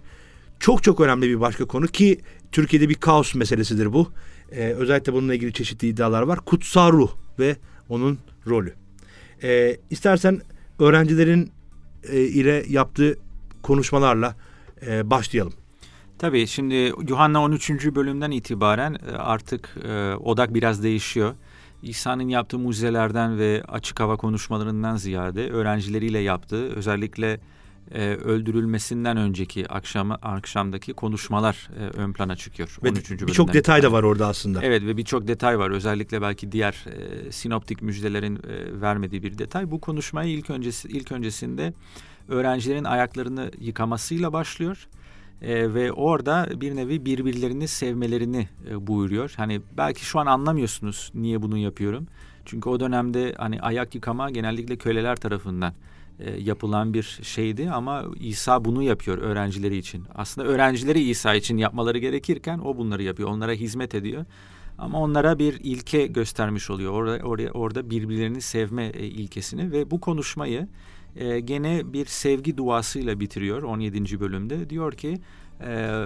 [0.61, 2.21] çok çok önemli bir başka konu ki
[2.53, 4.13] Türkiye'de bir kaos meselesidir bu.
[4.53, 6.41] Ee, özellikle bununla ilgili çeşitli iddialar var.
[6.41, 7.57] Kutsal ruh ve
[7.89, 8.75] onun rolü.
[9.43, 10.41] Ee, istersen
[10.79, 11.53] öğrencilerin
[12.09, 13.19] e, ile yaptığı
[13.63, 14.37] konuşmalarla
[14.87, 15.53] e, başlayalım.
[16.19, 17.71] Tabii şimdi Yuhanna 13.
[17.71, 21.35] bölümden itibaren e, artık e, odak biraz değişiyor.
[21.83, 27.41] İsa'nın yaptığı mucizelerden ve açık hava konuşmalarından ziyade öğrencileriyle yaptığı özellikle
[27.93, 32.79] e, öldürülmesinden önceki akşama akşamdaki konuşmalar e, ön plana çıkıyor.
[32.83, 32.95] Ve
[33.27, 34.63] birçok detay da var orada aslında.
[34.63, 35.71] Evet ve birçok detay var.
[35.71, 39.71] Özellikle belki diğer e, sinoptik müjdelerin e, vermediği bir detay.
[39.71, 41.73] Bu konuşmayı ilk öncesi ilk öncesinde
[42.29, 44.89] öğrencilerin ayaklarını yıkamasıyla başlıyor.
[45.43, 49.35] E, ve orada bir nevi birbirlerini sevmelerini e, buyuruyor.
[49.37, 52.07] Hani belki şu an anlamıyorsunuz niye bunu yapıyorum.
[52.45, 55.75] Çünkü o dönemde hani ayak yıkama genellikle köleler tarafından
[56.21, 60.05] e, yapılan bir şeydi ama İsa bunu yapıyor öğrencileri için.
[60.15, 63.29] Aslında öğrencileri İsa için yapmaları gerekirken o bunları yapıyor.
[63.29, 64.25] Onlara hizmet ediyor.
[64.79, 66.93] Ama onlara bir ilke göstermiş oluyor.
[66.93, 70.69] Orada oraya orada birbirlerini sevme e, ilkesini ve bu konuşmayı
[71.17, 74.21] e, gene bir sevgi duasıyla bitiriyor 17.
[74.21, 74.71] bölümde.
[74.71, 75.21] Diyor ki
[75.61, 76.05] e,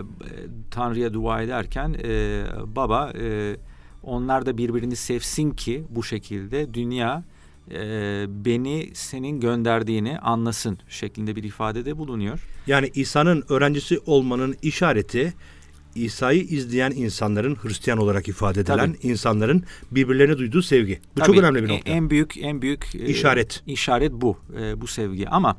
[0.71, 3.57] Tanrı'ya dua ederken e, baba e,
[4.03, 7.25] onlar da birbirini sevsin ki bu şekilde dünya
[7.71, 12.49] e, beni senin gönderdiğini anlasın şeklinde bir ifadede bulunuyor.
[12.67, 15.35] Yani İsa'nın öğrencisi olmanın işareti
[15.95, 19.07] İsa'yı izleyen insanların Hristiyan olarak ifade edilen Tabii.
[19.07, 21.01] insanların birbirlerine duyduğu sevgi.
[21.17, 21.91] Bu Tabii, çok önemli bir nokta.
[21.91, 23.63] En büyük en büyük e, işaret.
[23.67, 24.37] E, işaret bu.
[24.61, 25.29] E, bu sevgi.
[25.29, 25.57] Ama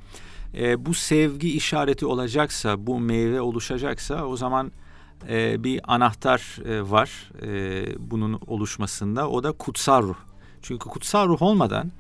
[0.57, 4.71] e, bu sevgi işareti olacaksa, bu meyve oluşacaksa o zaman
[5.29, 9.29] e, bir anahtar e, var e, bunun oluşmasında.
[9.29, 10.15] O da kutsal ruh.
[10.63, 11.91] Çünkü kutsal ruh olmadan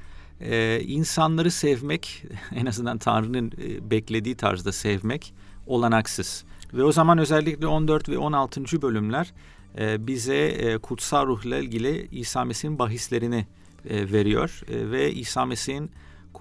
[0.41, 2.23] e, insanları sevmek,
[2.55, 5.33] en azından Tanrı'nın e, beklediği tarzda sevmek
[5.67, 6.43] olanaksız.
[6.73, 8.81] Ve o zaman özellikle 14 ve 16.
[8.81, 9.33] bölümler
[9.77, 13.45] e, bize e, kutsal ruhla ilgili İsa Mesih'in bahislerini
[13.89, 14.61] e, veriyor.
[14.69, 15.91] E, ve İsa Mesih'in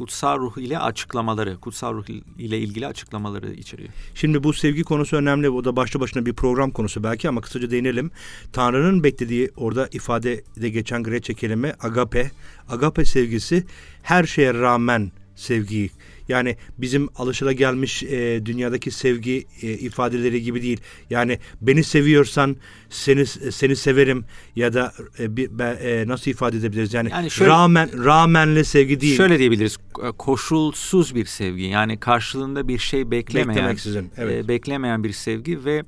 [0.02, 2.04] kutsal ruh ile açıklamaları, kutsal ruh
[2.38, 3.88] ile ilgili açıklamaları içeriyor.
[4.14, 5.50] Şimdi bu sevgi konusu önemli.
[5.50, 8.10] O da başlı başına bir program konusu belki ama kısaca değinelim.
[8.52, 12.30] Tanrı'nın beklediği orada ifadede geçen Grece kelime agape.
[12.68, 13.66] Agape sevgisi
[14.02, 15.90] her şeye rağmen sevgiyi
[16.28, 20.80] yani bizim alışılagelmiş e, dünyadaki sevgi e, ifadeleri gibi değil.
[21.10, 22.56] Yani beni seviyorsan
[22.90, 24.24] seni seni severim
[24.56, 26.94] ya da e, bir, e, nasıl ifade edebiliriz?
[26.94, 29.16] Yani, yani şöyle, rağmen rağmenli sevgi değil.
[29.16, 29.76] Şöyle diyebiliriz.
[30.18, 31.62] Koşulsuz bir sevgi.
[31.62, 33.76] Yani karşılığında bir şey beklemeyen,
[34.16, 34.44] evet.
[34.44, 35.82] e, beklemeyen bir sevgi ve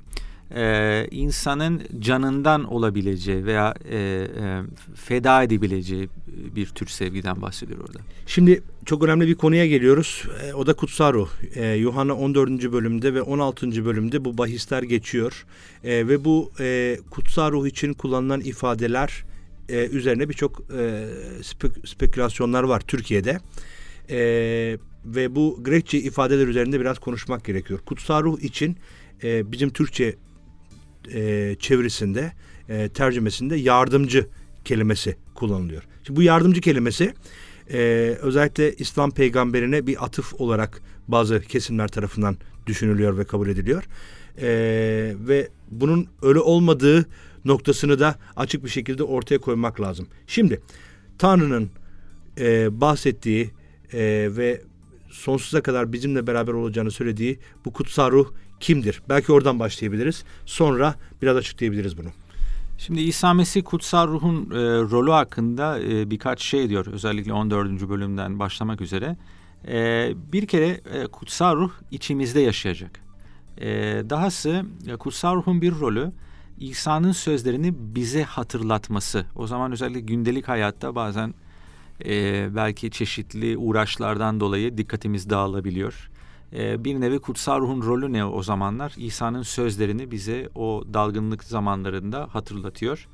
[0.55, 4.27] e, insanın canından olabileceği veya e, e,
[4.95, 6.09] feda edebileceği
[6.55, 7.99] bir tür sevgiden bahsediyor orada.
[8.25, 10.23] Şimdi çok önemli bir konuya geliyoruz.
[10.43, 11.29] E, o da kutsal ruh.
[11.55, 12.71] E, Yuhanna 14.
[12.71, 13.85] bölümde ve 16.
[13.85, 15.45] bölümde bu bahisler geçiyor.
[15.83, 19.25] E, ve bu e, kutsal ruh için kullanılan ifadeler
[19.69, 21.05] e, üzerine birçok e,
[21.43, 23.39] spek spekülasyonlar var Türkiye'de.
[24.09, 24.17] E,
[25.05, 27.79] ve bu Grekçe ifadeler üzerinde biraz konuşmak gerekiyor.
[27.85, 28.77] Kutsal ruh için
[29.23, 30.15] e, bizim Türkçe
[31.13, 32.31] e, çevirisinde,
[32.69, 34.27] e, tercümesinde yardımcı
[34.65, 35.83] kelimesi kullanılıyor.
[36.03, 37.13] Şimdi bu yardımcı kelimesi
[37.73, 37.77] e,
[38.21, 42.37] özellikle İslam peygamberine bir atıf olarak bazı kesimler tarafından
[42.67, 43.83] düşünülüyor ve kabul ediliyor.
[44.37, 44.47] E,
[45.27, 47.05] ve bunun öyle olmadığı
[47.45, 50.07] noktasını da açık bir şekilde ortaya koymak lazım.
[50.27, 50.61] Şimdi
[51.17, 51.69] Tanrı'nın
[52.39, 53.51] e, bahsettiği
[53.93, 54.61] e, ve
[55.09, 58.31] sonsuza kadar bizimle beraber olacağını söylediği bu kutsal ruh
[58.65, 59.01] kimdir?
[59.09, 60.23] Belki oradan başlayabiliriz.
[60.45, 62.07] Sonra biraz açıklayabiliriz bunu.
[62.77, 64.55] Şimdi İsa Mesih kutsal ruhun e,
[64.91, 66.85] rolü hakkında e, birkaç şey diyor.
[66.87, 67.89] Özellikle 14.
[67.89, 69.17] bölümden başlamak üzere.
[69.67, 72.99] E, bir kere e, kutsal ruh içimizde yaşayacak.
[73.57, 73.67] E,
[74.09, 76.11] dahası e, kutsal ruhun bir rolü
[76.59, 79.25] İsa'nın sözlerini bize hatırlatması.
[79.35, 81.33] O zaman özellikle gündelik hayatta bazen
[82.05, 86.09] e, belki çeşitli uğraşlardan dolayı dikkatimiz dağılabiliyor.
[86.57, 88.93] E, bir nevi kutsal ruhun rolü ne o zamanlar?
[88.97, 93.07] İsa'nın sözlerini bize o dalgınlık zamanlarında hatırlatıyor.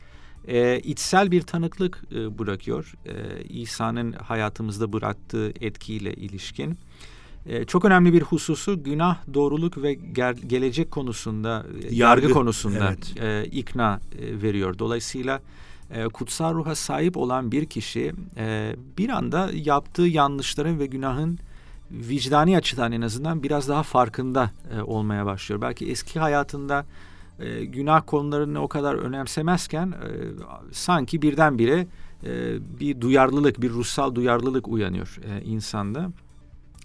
[0.47, 2.93] E, içsel bir tanıklık e, bırakıyor.
[3.05, 6.77] E, İsa'nın hayatımızda bıraktığı etkiyle ilişkin.
[7.45, 13.21] E, çok önemli bir hususu günah, doğruluk ve ger- gelecek konusunda, yargı, yargı konusunda evet.
[13.21, 14.79] e, ikna e, veriyor.
[14.79, 15.41] Dolayısıyla
[15.91, 21.39] e, kutsal ruha sahip olan bir kişi e, bir anda yaptığı yanlışların ve günahın
[21.91, 25.61] vicdani açıdan en azından biraz daha farkında e, olmaya başlıyor.
[25.61, 26.85] Belki eski hayatında
[27.39, 29.95] e, günah konularını o kadar önemsemezken e,
[30.71, 31.87] sanki birdenbire
[32.23, 36.11] e, bir duyarlılık, bir ruhsal duyarlılık uyanıyor e, insanda.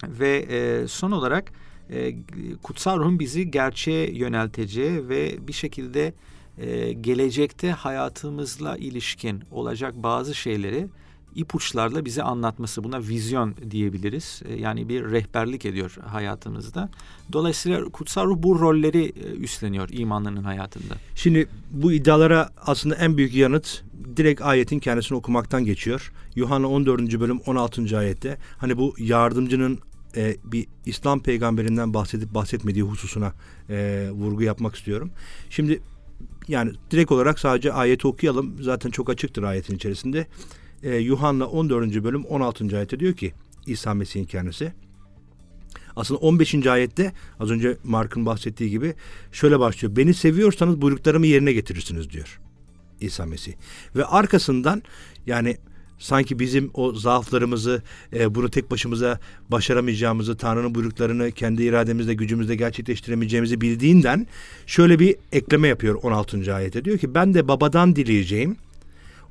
[0.02, 1.52] Ve e, son olarak
[1.90, 2.14] e,
[2.62, 6.14] kutsal ruhun bizi gerçeğe yönelteceği ve bir şekilde
[6.58, 10.88] e, gelecekte hayatımızla ilişkin olacak bazı şeyleri
[11.37, 12.85] ipuçlarla bize anlatması.
[12.85, 14.42] Buna vizyon diyebiliriz.
[14.49, 16.88] E, yani bir rehberlik ediyor hayatımızda.
[17.33, 20.94] Dolayısıyla kutsal ruh bu rolleri e, üstleniyor imanlının hayatında.
[21.14, 23.85] Şimdi bu iddialara aslında en büyük yanıt
[24.16, 26.12] direkt ayetin kendisini okumaktan geçiyor.
[26.35, 27.20] Yuhanna 14.
[27.20, 27.99] bölüm 16.
[27.99, 29.79] ayette hani bu yardımcının
[30.16, 33.33] e, bir İslam peygamberinden bahsedip bahsetmediği hususuna
[34.12, 35.11] vurgu yapmak istiyorum.
[35.51, 35.81] Şimdi
[36.49, 38.62] yani direkt olarak sadece ayeti okuyalım.
[38.62, 40.27] Zaten çok açıktır ayetin içerisinde.
[40.82, 42.04] Ee, Yuhanna 14.
[42.04, 42.76] bölüm 16.
[42.76, 43.32] ayette diyor ki
[43.66, 44.72] İsa Mesih'in kendisi.
[45.96, 46.66] Aslında 15.
[46.66, 48.94] ayette az önce Mark'ın bahsettiği gibi
[49.32, 49.96] şöyle başlıyor.
[49.96, 52.40] Beni seviyorsanız buyruklarımı yerine getirirsiniz diyor
[53.00, 53.52] İsa Mesih.
[53.96, 54.82] Ve arkasından
[55.26, 55.56] yani
[55.98, 63.61] sanki bizim o zaaflarımızı e, bunu tek başımıza başaramayacağımızı Tanrı'nın buyruklarını kendi irademizle gücümüzle gerçekleştiremeyeceğimizi
[63.61, 64.26] bildiğinden
[64.66, 66.55] şöyle bir ekleme yapıyor 16.
[66.55, 66.84] ayette.
[66.84, 68.57] Diyor ki ben de babadan dileyeceğim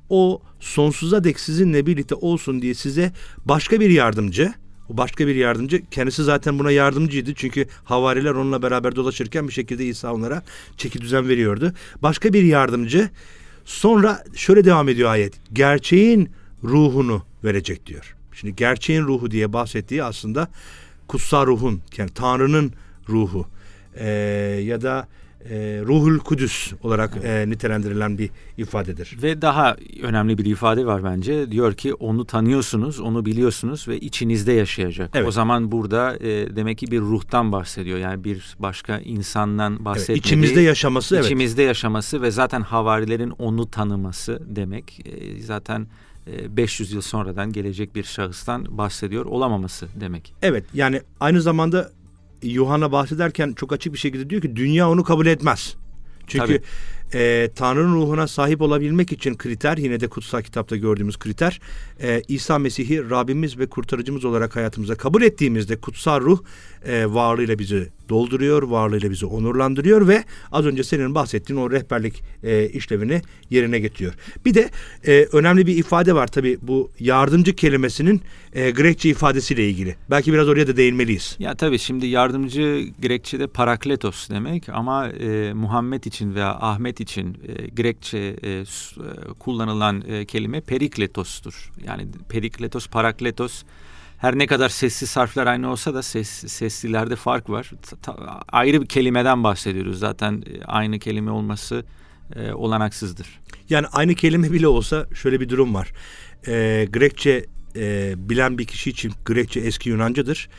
[0.09, 3.11] o sonsuza dek sizinle birlikte olsun diye size
[3.45, 4.53] başka bir yardımcı
[4.89, 5.81] o başka bir yardımcı.
[5.91, 7.33] Kendisi zaten buna yardımcıydı.
[7.35, 10.43] Çünkü havariler onunla beraber dolaşırken bir şekilde İsa onlara
[10.77, 11.73] çeki düzen veriyordu.
[12.01, 13.09] Başka bir yardımcı.
[13.65, 15.33] Sonra şöyle devam ediyor ayet.
[15.53, 16.29] Gerçeğin
[16.63, 18.15] ruhunu verecek diyor.
[18.33, 20.47] Şimdi gerçeğin ruhu diye bahsettiği aslında
[21.07, 22.73] kutsal ruhun yani Tanrı'nın
[23.09, 23.47] ruhu
[23.95, 24.09] ee,
[24.63, 25.07] ya da
[25.49, 29.17] e, Ruhul Kudüs olarak e, nitelendirilen bir ifadedir.
[29.23, 31.51] Ve daha önemli bir ifade var bence.
[31.51, 35.09] Diyor ki onu tanıyorsunuz, onu biliyorsunuz ve içinizde yaşayacak.
[35.13, 35.27] Evet.
[35.27, 37.97] O zaman burada e, demek ki bir ruhtan bahsediyor.
[37.97, 40.15] Yani bir başka insandan bahsetmediği.
[40.17, 41.25] Evet, içimizde yaşaması evet.
[41.25, 45.01] İçimizde yaşaması ve zaten havarilerin onu tanıması demek.
[45.05, 45.87] E, zaten
[46.27, 50.33] e, 500 yıl sonradan gelecek bir şahıstan bahsediyor olamaması demek.
[50.41, 51.91] Evet yani aynı zamanda
[52.43, 55.75] Yuhanna bahsederken çok açık bir şekilde diyor ki dünya onu kabul etmez.
[56.27, 56.61] Çünkü
[57.13, 61.59] e, Tanrı'nın ruhuna sahip olabilmek için kriter yine de kutsal kitapta gördüğümüz kriter
[62.01, 66.39] e, İsa Mesih'i Rabbimiz ve kurtarıcımız olarak hayatımıza kabul ettiğimizde kutsal ruh
[66.85, 72.69] e, varlığıyla bizi dolduruyor, varlığıyla bizi onurlandırıyor ve az önce senin bahsettiğin o rehberlik e,
[72.69, 74.13] işlevini yerine getiriyor.
[74.45, 74.69] Bir de
[75.07, 78.21] e, önemli bir ifade var tabi bu yardımcı kelimesinin
[78.53, 79.95] e, Grekçe ifadesiyle ilgili.
[80.09, 81.35] Belki biraz oraya da değinmeliyiz.
[81.39, 87.67] Ya tabii şimdi yardımcı Grekçe'de parakletos demek ama e, Muhammed için veya Ahmet için e,
[87.67, 88.65] Grekçe e, e,
[89.39, 91.71] kullanılan e, kelime perikletostur.
[91.85, 93.63] Yani perikletos, parakletos
[94.17, 97.71] her ne kadar sessiz harfler aynı olsa da ses, seslilerde fark var.
[98.01, 98.15] Ta,
[98.47, 99.99] ayrı bir kelimeden bahsediyoruz.
[99.99, 101.85] Zaten e, aynı kelime olması
[102.35, 103.27] e, olanaksızdır.
[103.69, 105.91] Yani aynı kelime bile olsa şöyle bir durum var.
[106.47, 110.49] E, Grekçe e, bilen bir kişi için Grekçe eski Yunancadır.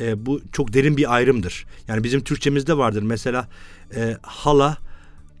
[0.00, 1.66] E, bu çok derin bir ayrımdır.
[1.88, 3.02] Yani bizim Türkçemizde vardır.
[3.02, 3.48] Mesela
[3.96, 4.78] e, hala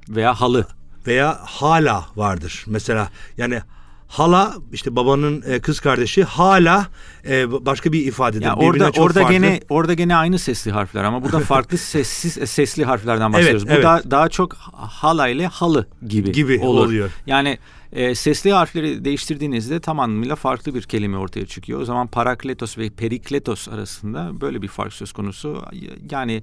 [0.08, 0.66] veya halı
[1.06, 2.64] veya hala vardır.
[2.66, 3.60] Mesela yani
[4.08, 6.86] hala işte babanın e, kız kardeşi hala
[7.28, 8.44] e, başka bir ifadedir.
[8.44, 9.34] Ya orada orada farklı.
[9.34, 13.62] gene orada gene aynı sesli harfler ama burada farklı sessiz e, sesli harflerden bahsediyoruz.
[13.62, 13.84] Evet, Bu evet.
[13.84, 16.86] daha daha çok hala ile halı gibi, gibi olur.
[16.86, 17.10] oluyor.
[17.26, 17.58] Yani
[17.92, 21.80] e, sesli harfleri değiştirdiğinizde tamamıyla farklı bir kelime ortaya çıkıyor.
[21.80, 25.62] O zaman parakletos ve perikletos arasında böyle bir fark söz konusu.
[26.10, 26.42] Yani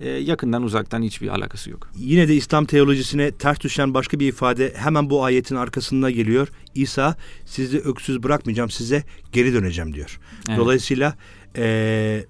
[0.00, 1.88] e, yakından uzaktan hiçbir alakası yok.
[1.96, 6.48] Yine de İslam teolojisine ters düşen başka bir ifade hemen bu ayetin arkasında geliyor.
[6.74, 10.20] İsa sizi öksüz bırakmayacağım size geri döneceğim diyor.
[10.48, 10.58] Evet.
[10.58, 11.16] Dolayısıyla
[11.56, 12.24] e,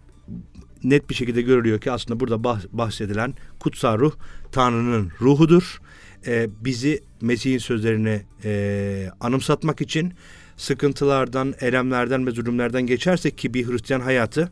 [0.85, 4.13] net bir şekilde görülüyor ki aslında burada bahsedilen kutsal ruh
[4.53, 5.81] Tanrı'nın ruhudur.
[6.27, 10.13] E, bizi Mesih'in sözlerini e, anımsatmak için
[10.57, 14.51] sıkıntılardan, elemlerden ve zulümlerden geçersek ki bir Hristiyan hayatı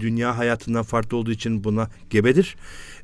[0.00, 2.56] dünya hayatından farklı olduğu için buna gebedir.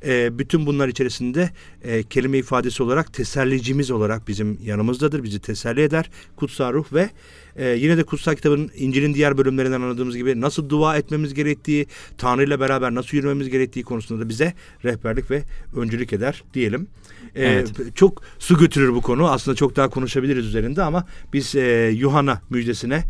[0.05, 1.49] E, bütün bunlar içerisinde
[1.83, 5.23] e, kelime ifadesi olarak tesellicimiz olarak bizim yanımızdadır.
[5.23, 6.09] Bizi teselli eder.
[6.35, 7.09] Kutsal ruh ve
[7.55, 11.87] e, yine de kutsal kitabın İncil'in diğer bölümlerinden anladığımız gibi nasıl dua etmemiz gerektiği,
[12.17, 14.53] Tanrı ile beraber nasıl yürümemiz gerektiği konusunda da bize
[14.85, 15.43] rehberlik ve
[15.75, 16.87] öncülük eder diyelim.
[17.35, 17.95] E, evet.
[17.95, 19.31] Çok su götürür bu konu.
[19.31, 23.03] Aslında çok daha konuşabiliriz üzerinde ama biz e, Yuhanna müjdesine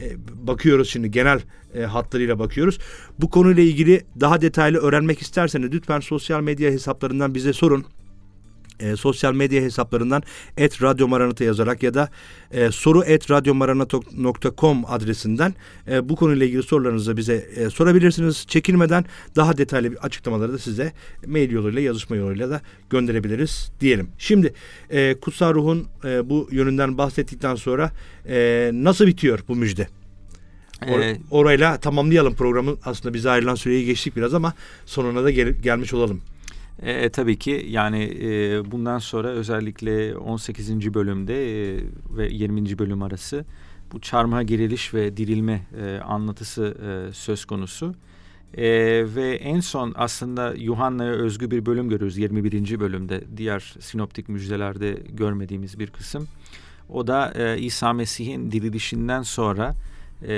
[0.00, 0.16] e,
[0.46, 1.40] bakıyoruz şimdi genel
[1.74, 2.78] e, hatlarıyla bakıyoruz.
[3.18, 7.84] Bu konuyla ilgili daha detaylı öğrenmek isterseniz lütfen sosyal medya hesaplarından bize sorun
[8.80, 10.22] e, sosyal medya hesaplarından
[10.56, 12.10] et radyo maranata yazarak ya da
[12.50, 15.54] e, soru et radyomaranata.com adresinden
[15.88, 18.44] e, bu konuyla ilgili sorularınızı bize e, sorabilirsiniz.
[18.48, 19.04] Çekinmeden
[19.36, 20.92] daha detaylı bir açıklamaları da size
[21.26, 22.60] mail yoluyla yazışma yoluyla da
[22.90, 24.08] gönderebiliriz diyelim.
[24.18, 24.54] Şimdi
[24.90, 27.90] e, Kutsal Ruh'un e, bu yönünden bahsettikten sonra
[28.28, 29.88] e, nasıl bitiyor bu müjde?
[30.82, 32.76] Or, ee, orayla tamamlayalım programı.
[32.84, 34.54] Aslında bize ayrılan süreyi geçtik biraz ama
[34.86, 36.20] sonuna da gel, gelmiş olalım.
[36.82, 40.94] E, tabii ki yani e, bundan sonra özellikle 18.
[40.94, 41.34] bölümde
[41.74, 41.82] e,
[42.16, 42.78] ve 20.
[42.78, 43.44] bölüm arası
[43.92, 47.94] bu çarmıha giriliş ve dirilme e, anlatısı e, söz konusu.
[48.54, 48.64] E,
[49.14, 52.80] ve en son aslında Yuhanna'ya özgü bir bölüm görüyoruz 21.
[52.80, 56.28] bölümde diğer sinoptik müjdelerde görmediğimiz bir kısım.
[56.88, 59.74] O da e, İsa Mesih'in dirilişinden sonra
[60.22, 60.34] e,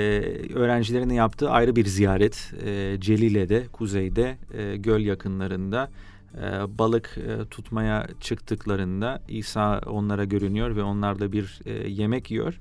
[0.53, 5.89] öğrencilerinin yaptığı ayrı bir ziyaret e, Celile'de kuzeyde e, göl yakınlarında
[6.37, 12.59] e, balık e, tutmaya çıktıklarında İsa onlara görünüyor ve onlarla bir e, yemek yiyor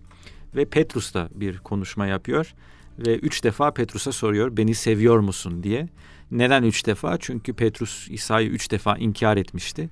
[0.56, 2.54] ve Petrus da bir konuşma yapıyor
[2.98, 5.88] ve üç defa Petrus'a soruyor beni seviyor musun diye.
[6.30, 7.18] Neden üç defa?
[7.18, 9.90] Çünkü Petrus İsa'yı üç defa inkar etmişti.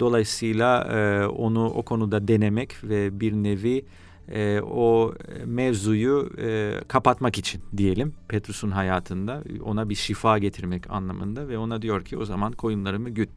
[0.00, 0.88] Dolayısıyla
[1.28, 3.84] onu o konuda denemek ve bir nevi
[4.28, 5.14] e, o
[5.44, 12.04] mevzuyu e, kapatmak için diyelim Petrus'un hayatında ona bir şifa getirmek anlamında ve ona diyor
[12.04, 13.30] ki o zaman koyunlarımı güt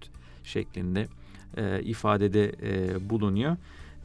[0.43, 1.07] şeklinde
[1.57, 3.57] e, ifadede e, bulunuyor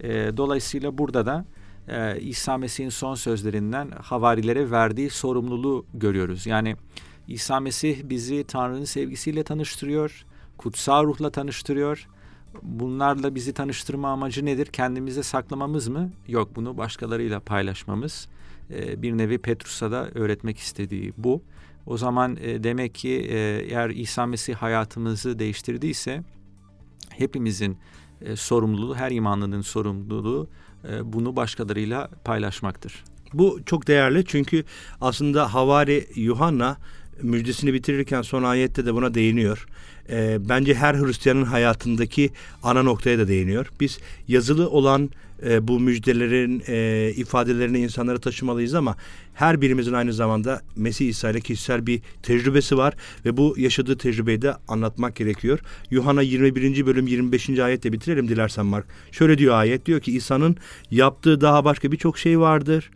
[0.02, 1.44] E, dolayısıyla burada da
[1.88, 6.46] e, İsa Mesih'in son sözlerinden havarilere verdiği sorumluluğu görüyoruz.
[6.46, 6.76] Yani
[7.28, 10.24] İsa Mesih bizi Tanrı'nın sevgisiyle tanıştırıyor,
[10.58, 12.08] kutsal ruhla tanıştırıyor.
[12.62, 14.66] Bunlarla bizi tanıştırma amacı nedir?
[14.66, 16.10] Kendimize saklamamız mı?
[16.28, 18.28] Yok bunu başkalarıyla paylaşmamız.
[18.70, 21.42] E, bir nevi Petrus'a da öğretmek istediği bu.
[21.86, 23.36] O zaman e, demek ki e,
[23.70, 26.22] eğer İsa Mesih hayatımızı değiştirdiyse
[27.10, 27.78] hepimizin
[28.20, 30.48] e, sorumluluğu, her imanlının sorumluluğu
[31.04, 33.04] bunu başkalarıyla paylaşmaktır.
[33.32, 34.64] Bu çok değerli çünkü
[35.00, 36.76] aslında Havari Yuhanna
[37.22, 39.66] müjdesini bitirirken son ayette de buna değiniyor.
[40.10, 42.30] E, bence her Hristiyanın hayatındaki
[42.62, 43.66] ana noktaya da değiniyor.
[43.80, 43.98] Biz
[44.28, 45.10] yazılı olan
[45.46, 48.96] e, bu müjdelerin e, ifadelerini insanlara taşımalıyız ama
[49.34, 52.94] her birimizin aynı zamanda Mesih İsa ile kişisel bir tecrübesi var
[53.24, 55.58] ve bu yaşadığı tecrübeyi de anlatmak gerekiyor.
[55.90, 56.86] Yuhanna 21.
[56.86, 57.48] bölüm 25.
[57.48, 58.86] ayetle bitirelim dilersen Mark.
[59.12, 60.56] Şöyle diyor ayet diyor ki İsa'nın
[60.90, 62.90] yaptığı daha başka birçok şey vardır.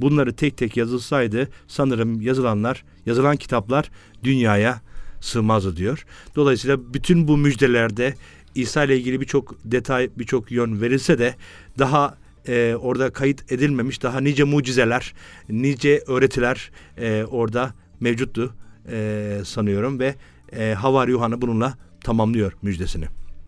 [0.00, 3.90] Bunları tek tek yazılsaydı sanırım yazılanlar, yazılan kitaplar
[4.24, 4.80] dünyaya
[5.24, 6.04] sığmazdı diyor.
[6.36, 8.14] Dolayısıyla bütün bu müjdelerde
[8.54, 11.34] İsa ile ilgili birçok detay, birçok yön verilse de
[11.78, 12.16] daha
[12.48, 15.14] e, orada kayıt edilmemiş daha nice mucizeler,
[15.48, 18.54] nice öğretiler e, orada mevcuttu
[18.90, 20.14] e, sanıyorum ve
[20.52, 23.04] e, Havari Yuhanna bununla tamamlıyor müjdesini.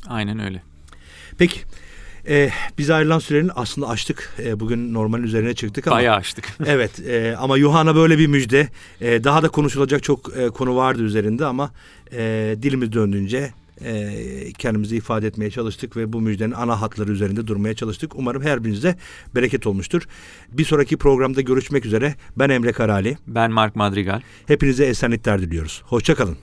[0.07, 0.63] Aynen öyle.
[1.39, 1.61] Peki
[2.29, 4.35] e, biz ayrılan sürenin aslında açtık.
[4.45, 5.97] E, bugün normalin üzerine çıktık ama.
[5.97, 6.49] Bayağı açtık.
[6.67, 8.69] evet e, ama Yuhanna böyle bir müjde.
[9.01, 11.71] E, daha da konuşulacak çok e, konu vardı üzerinde ama
[12.13, 13.53] e, dilimiz döndüğünce
[13.85, 18.17] e, kendimizi ifade etmeye çalıştık ve bu müjdenin ana hatları üzerinde durmaya çalıştık.
[18.17, 18.97] Umarım her birinize
[19.35, 20.03] bereket olmuştur.
[20.53, 22.15] Bir sonraki programda görüşmek üzere.
[22.37, 23.19] Ben Emre Karali.
[23.27, 24.21] Ben Mark Madrigal.
[24.47, 25.83] Hepinize esenlikler diliyoruz.
[25.87, 26.37] Hoşçakalın.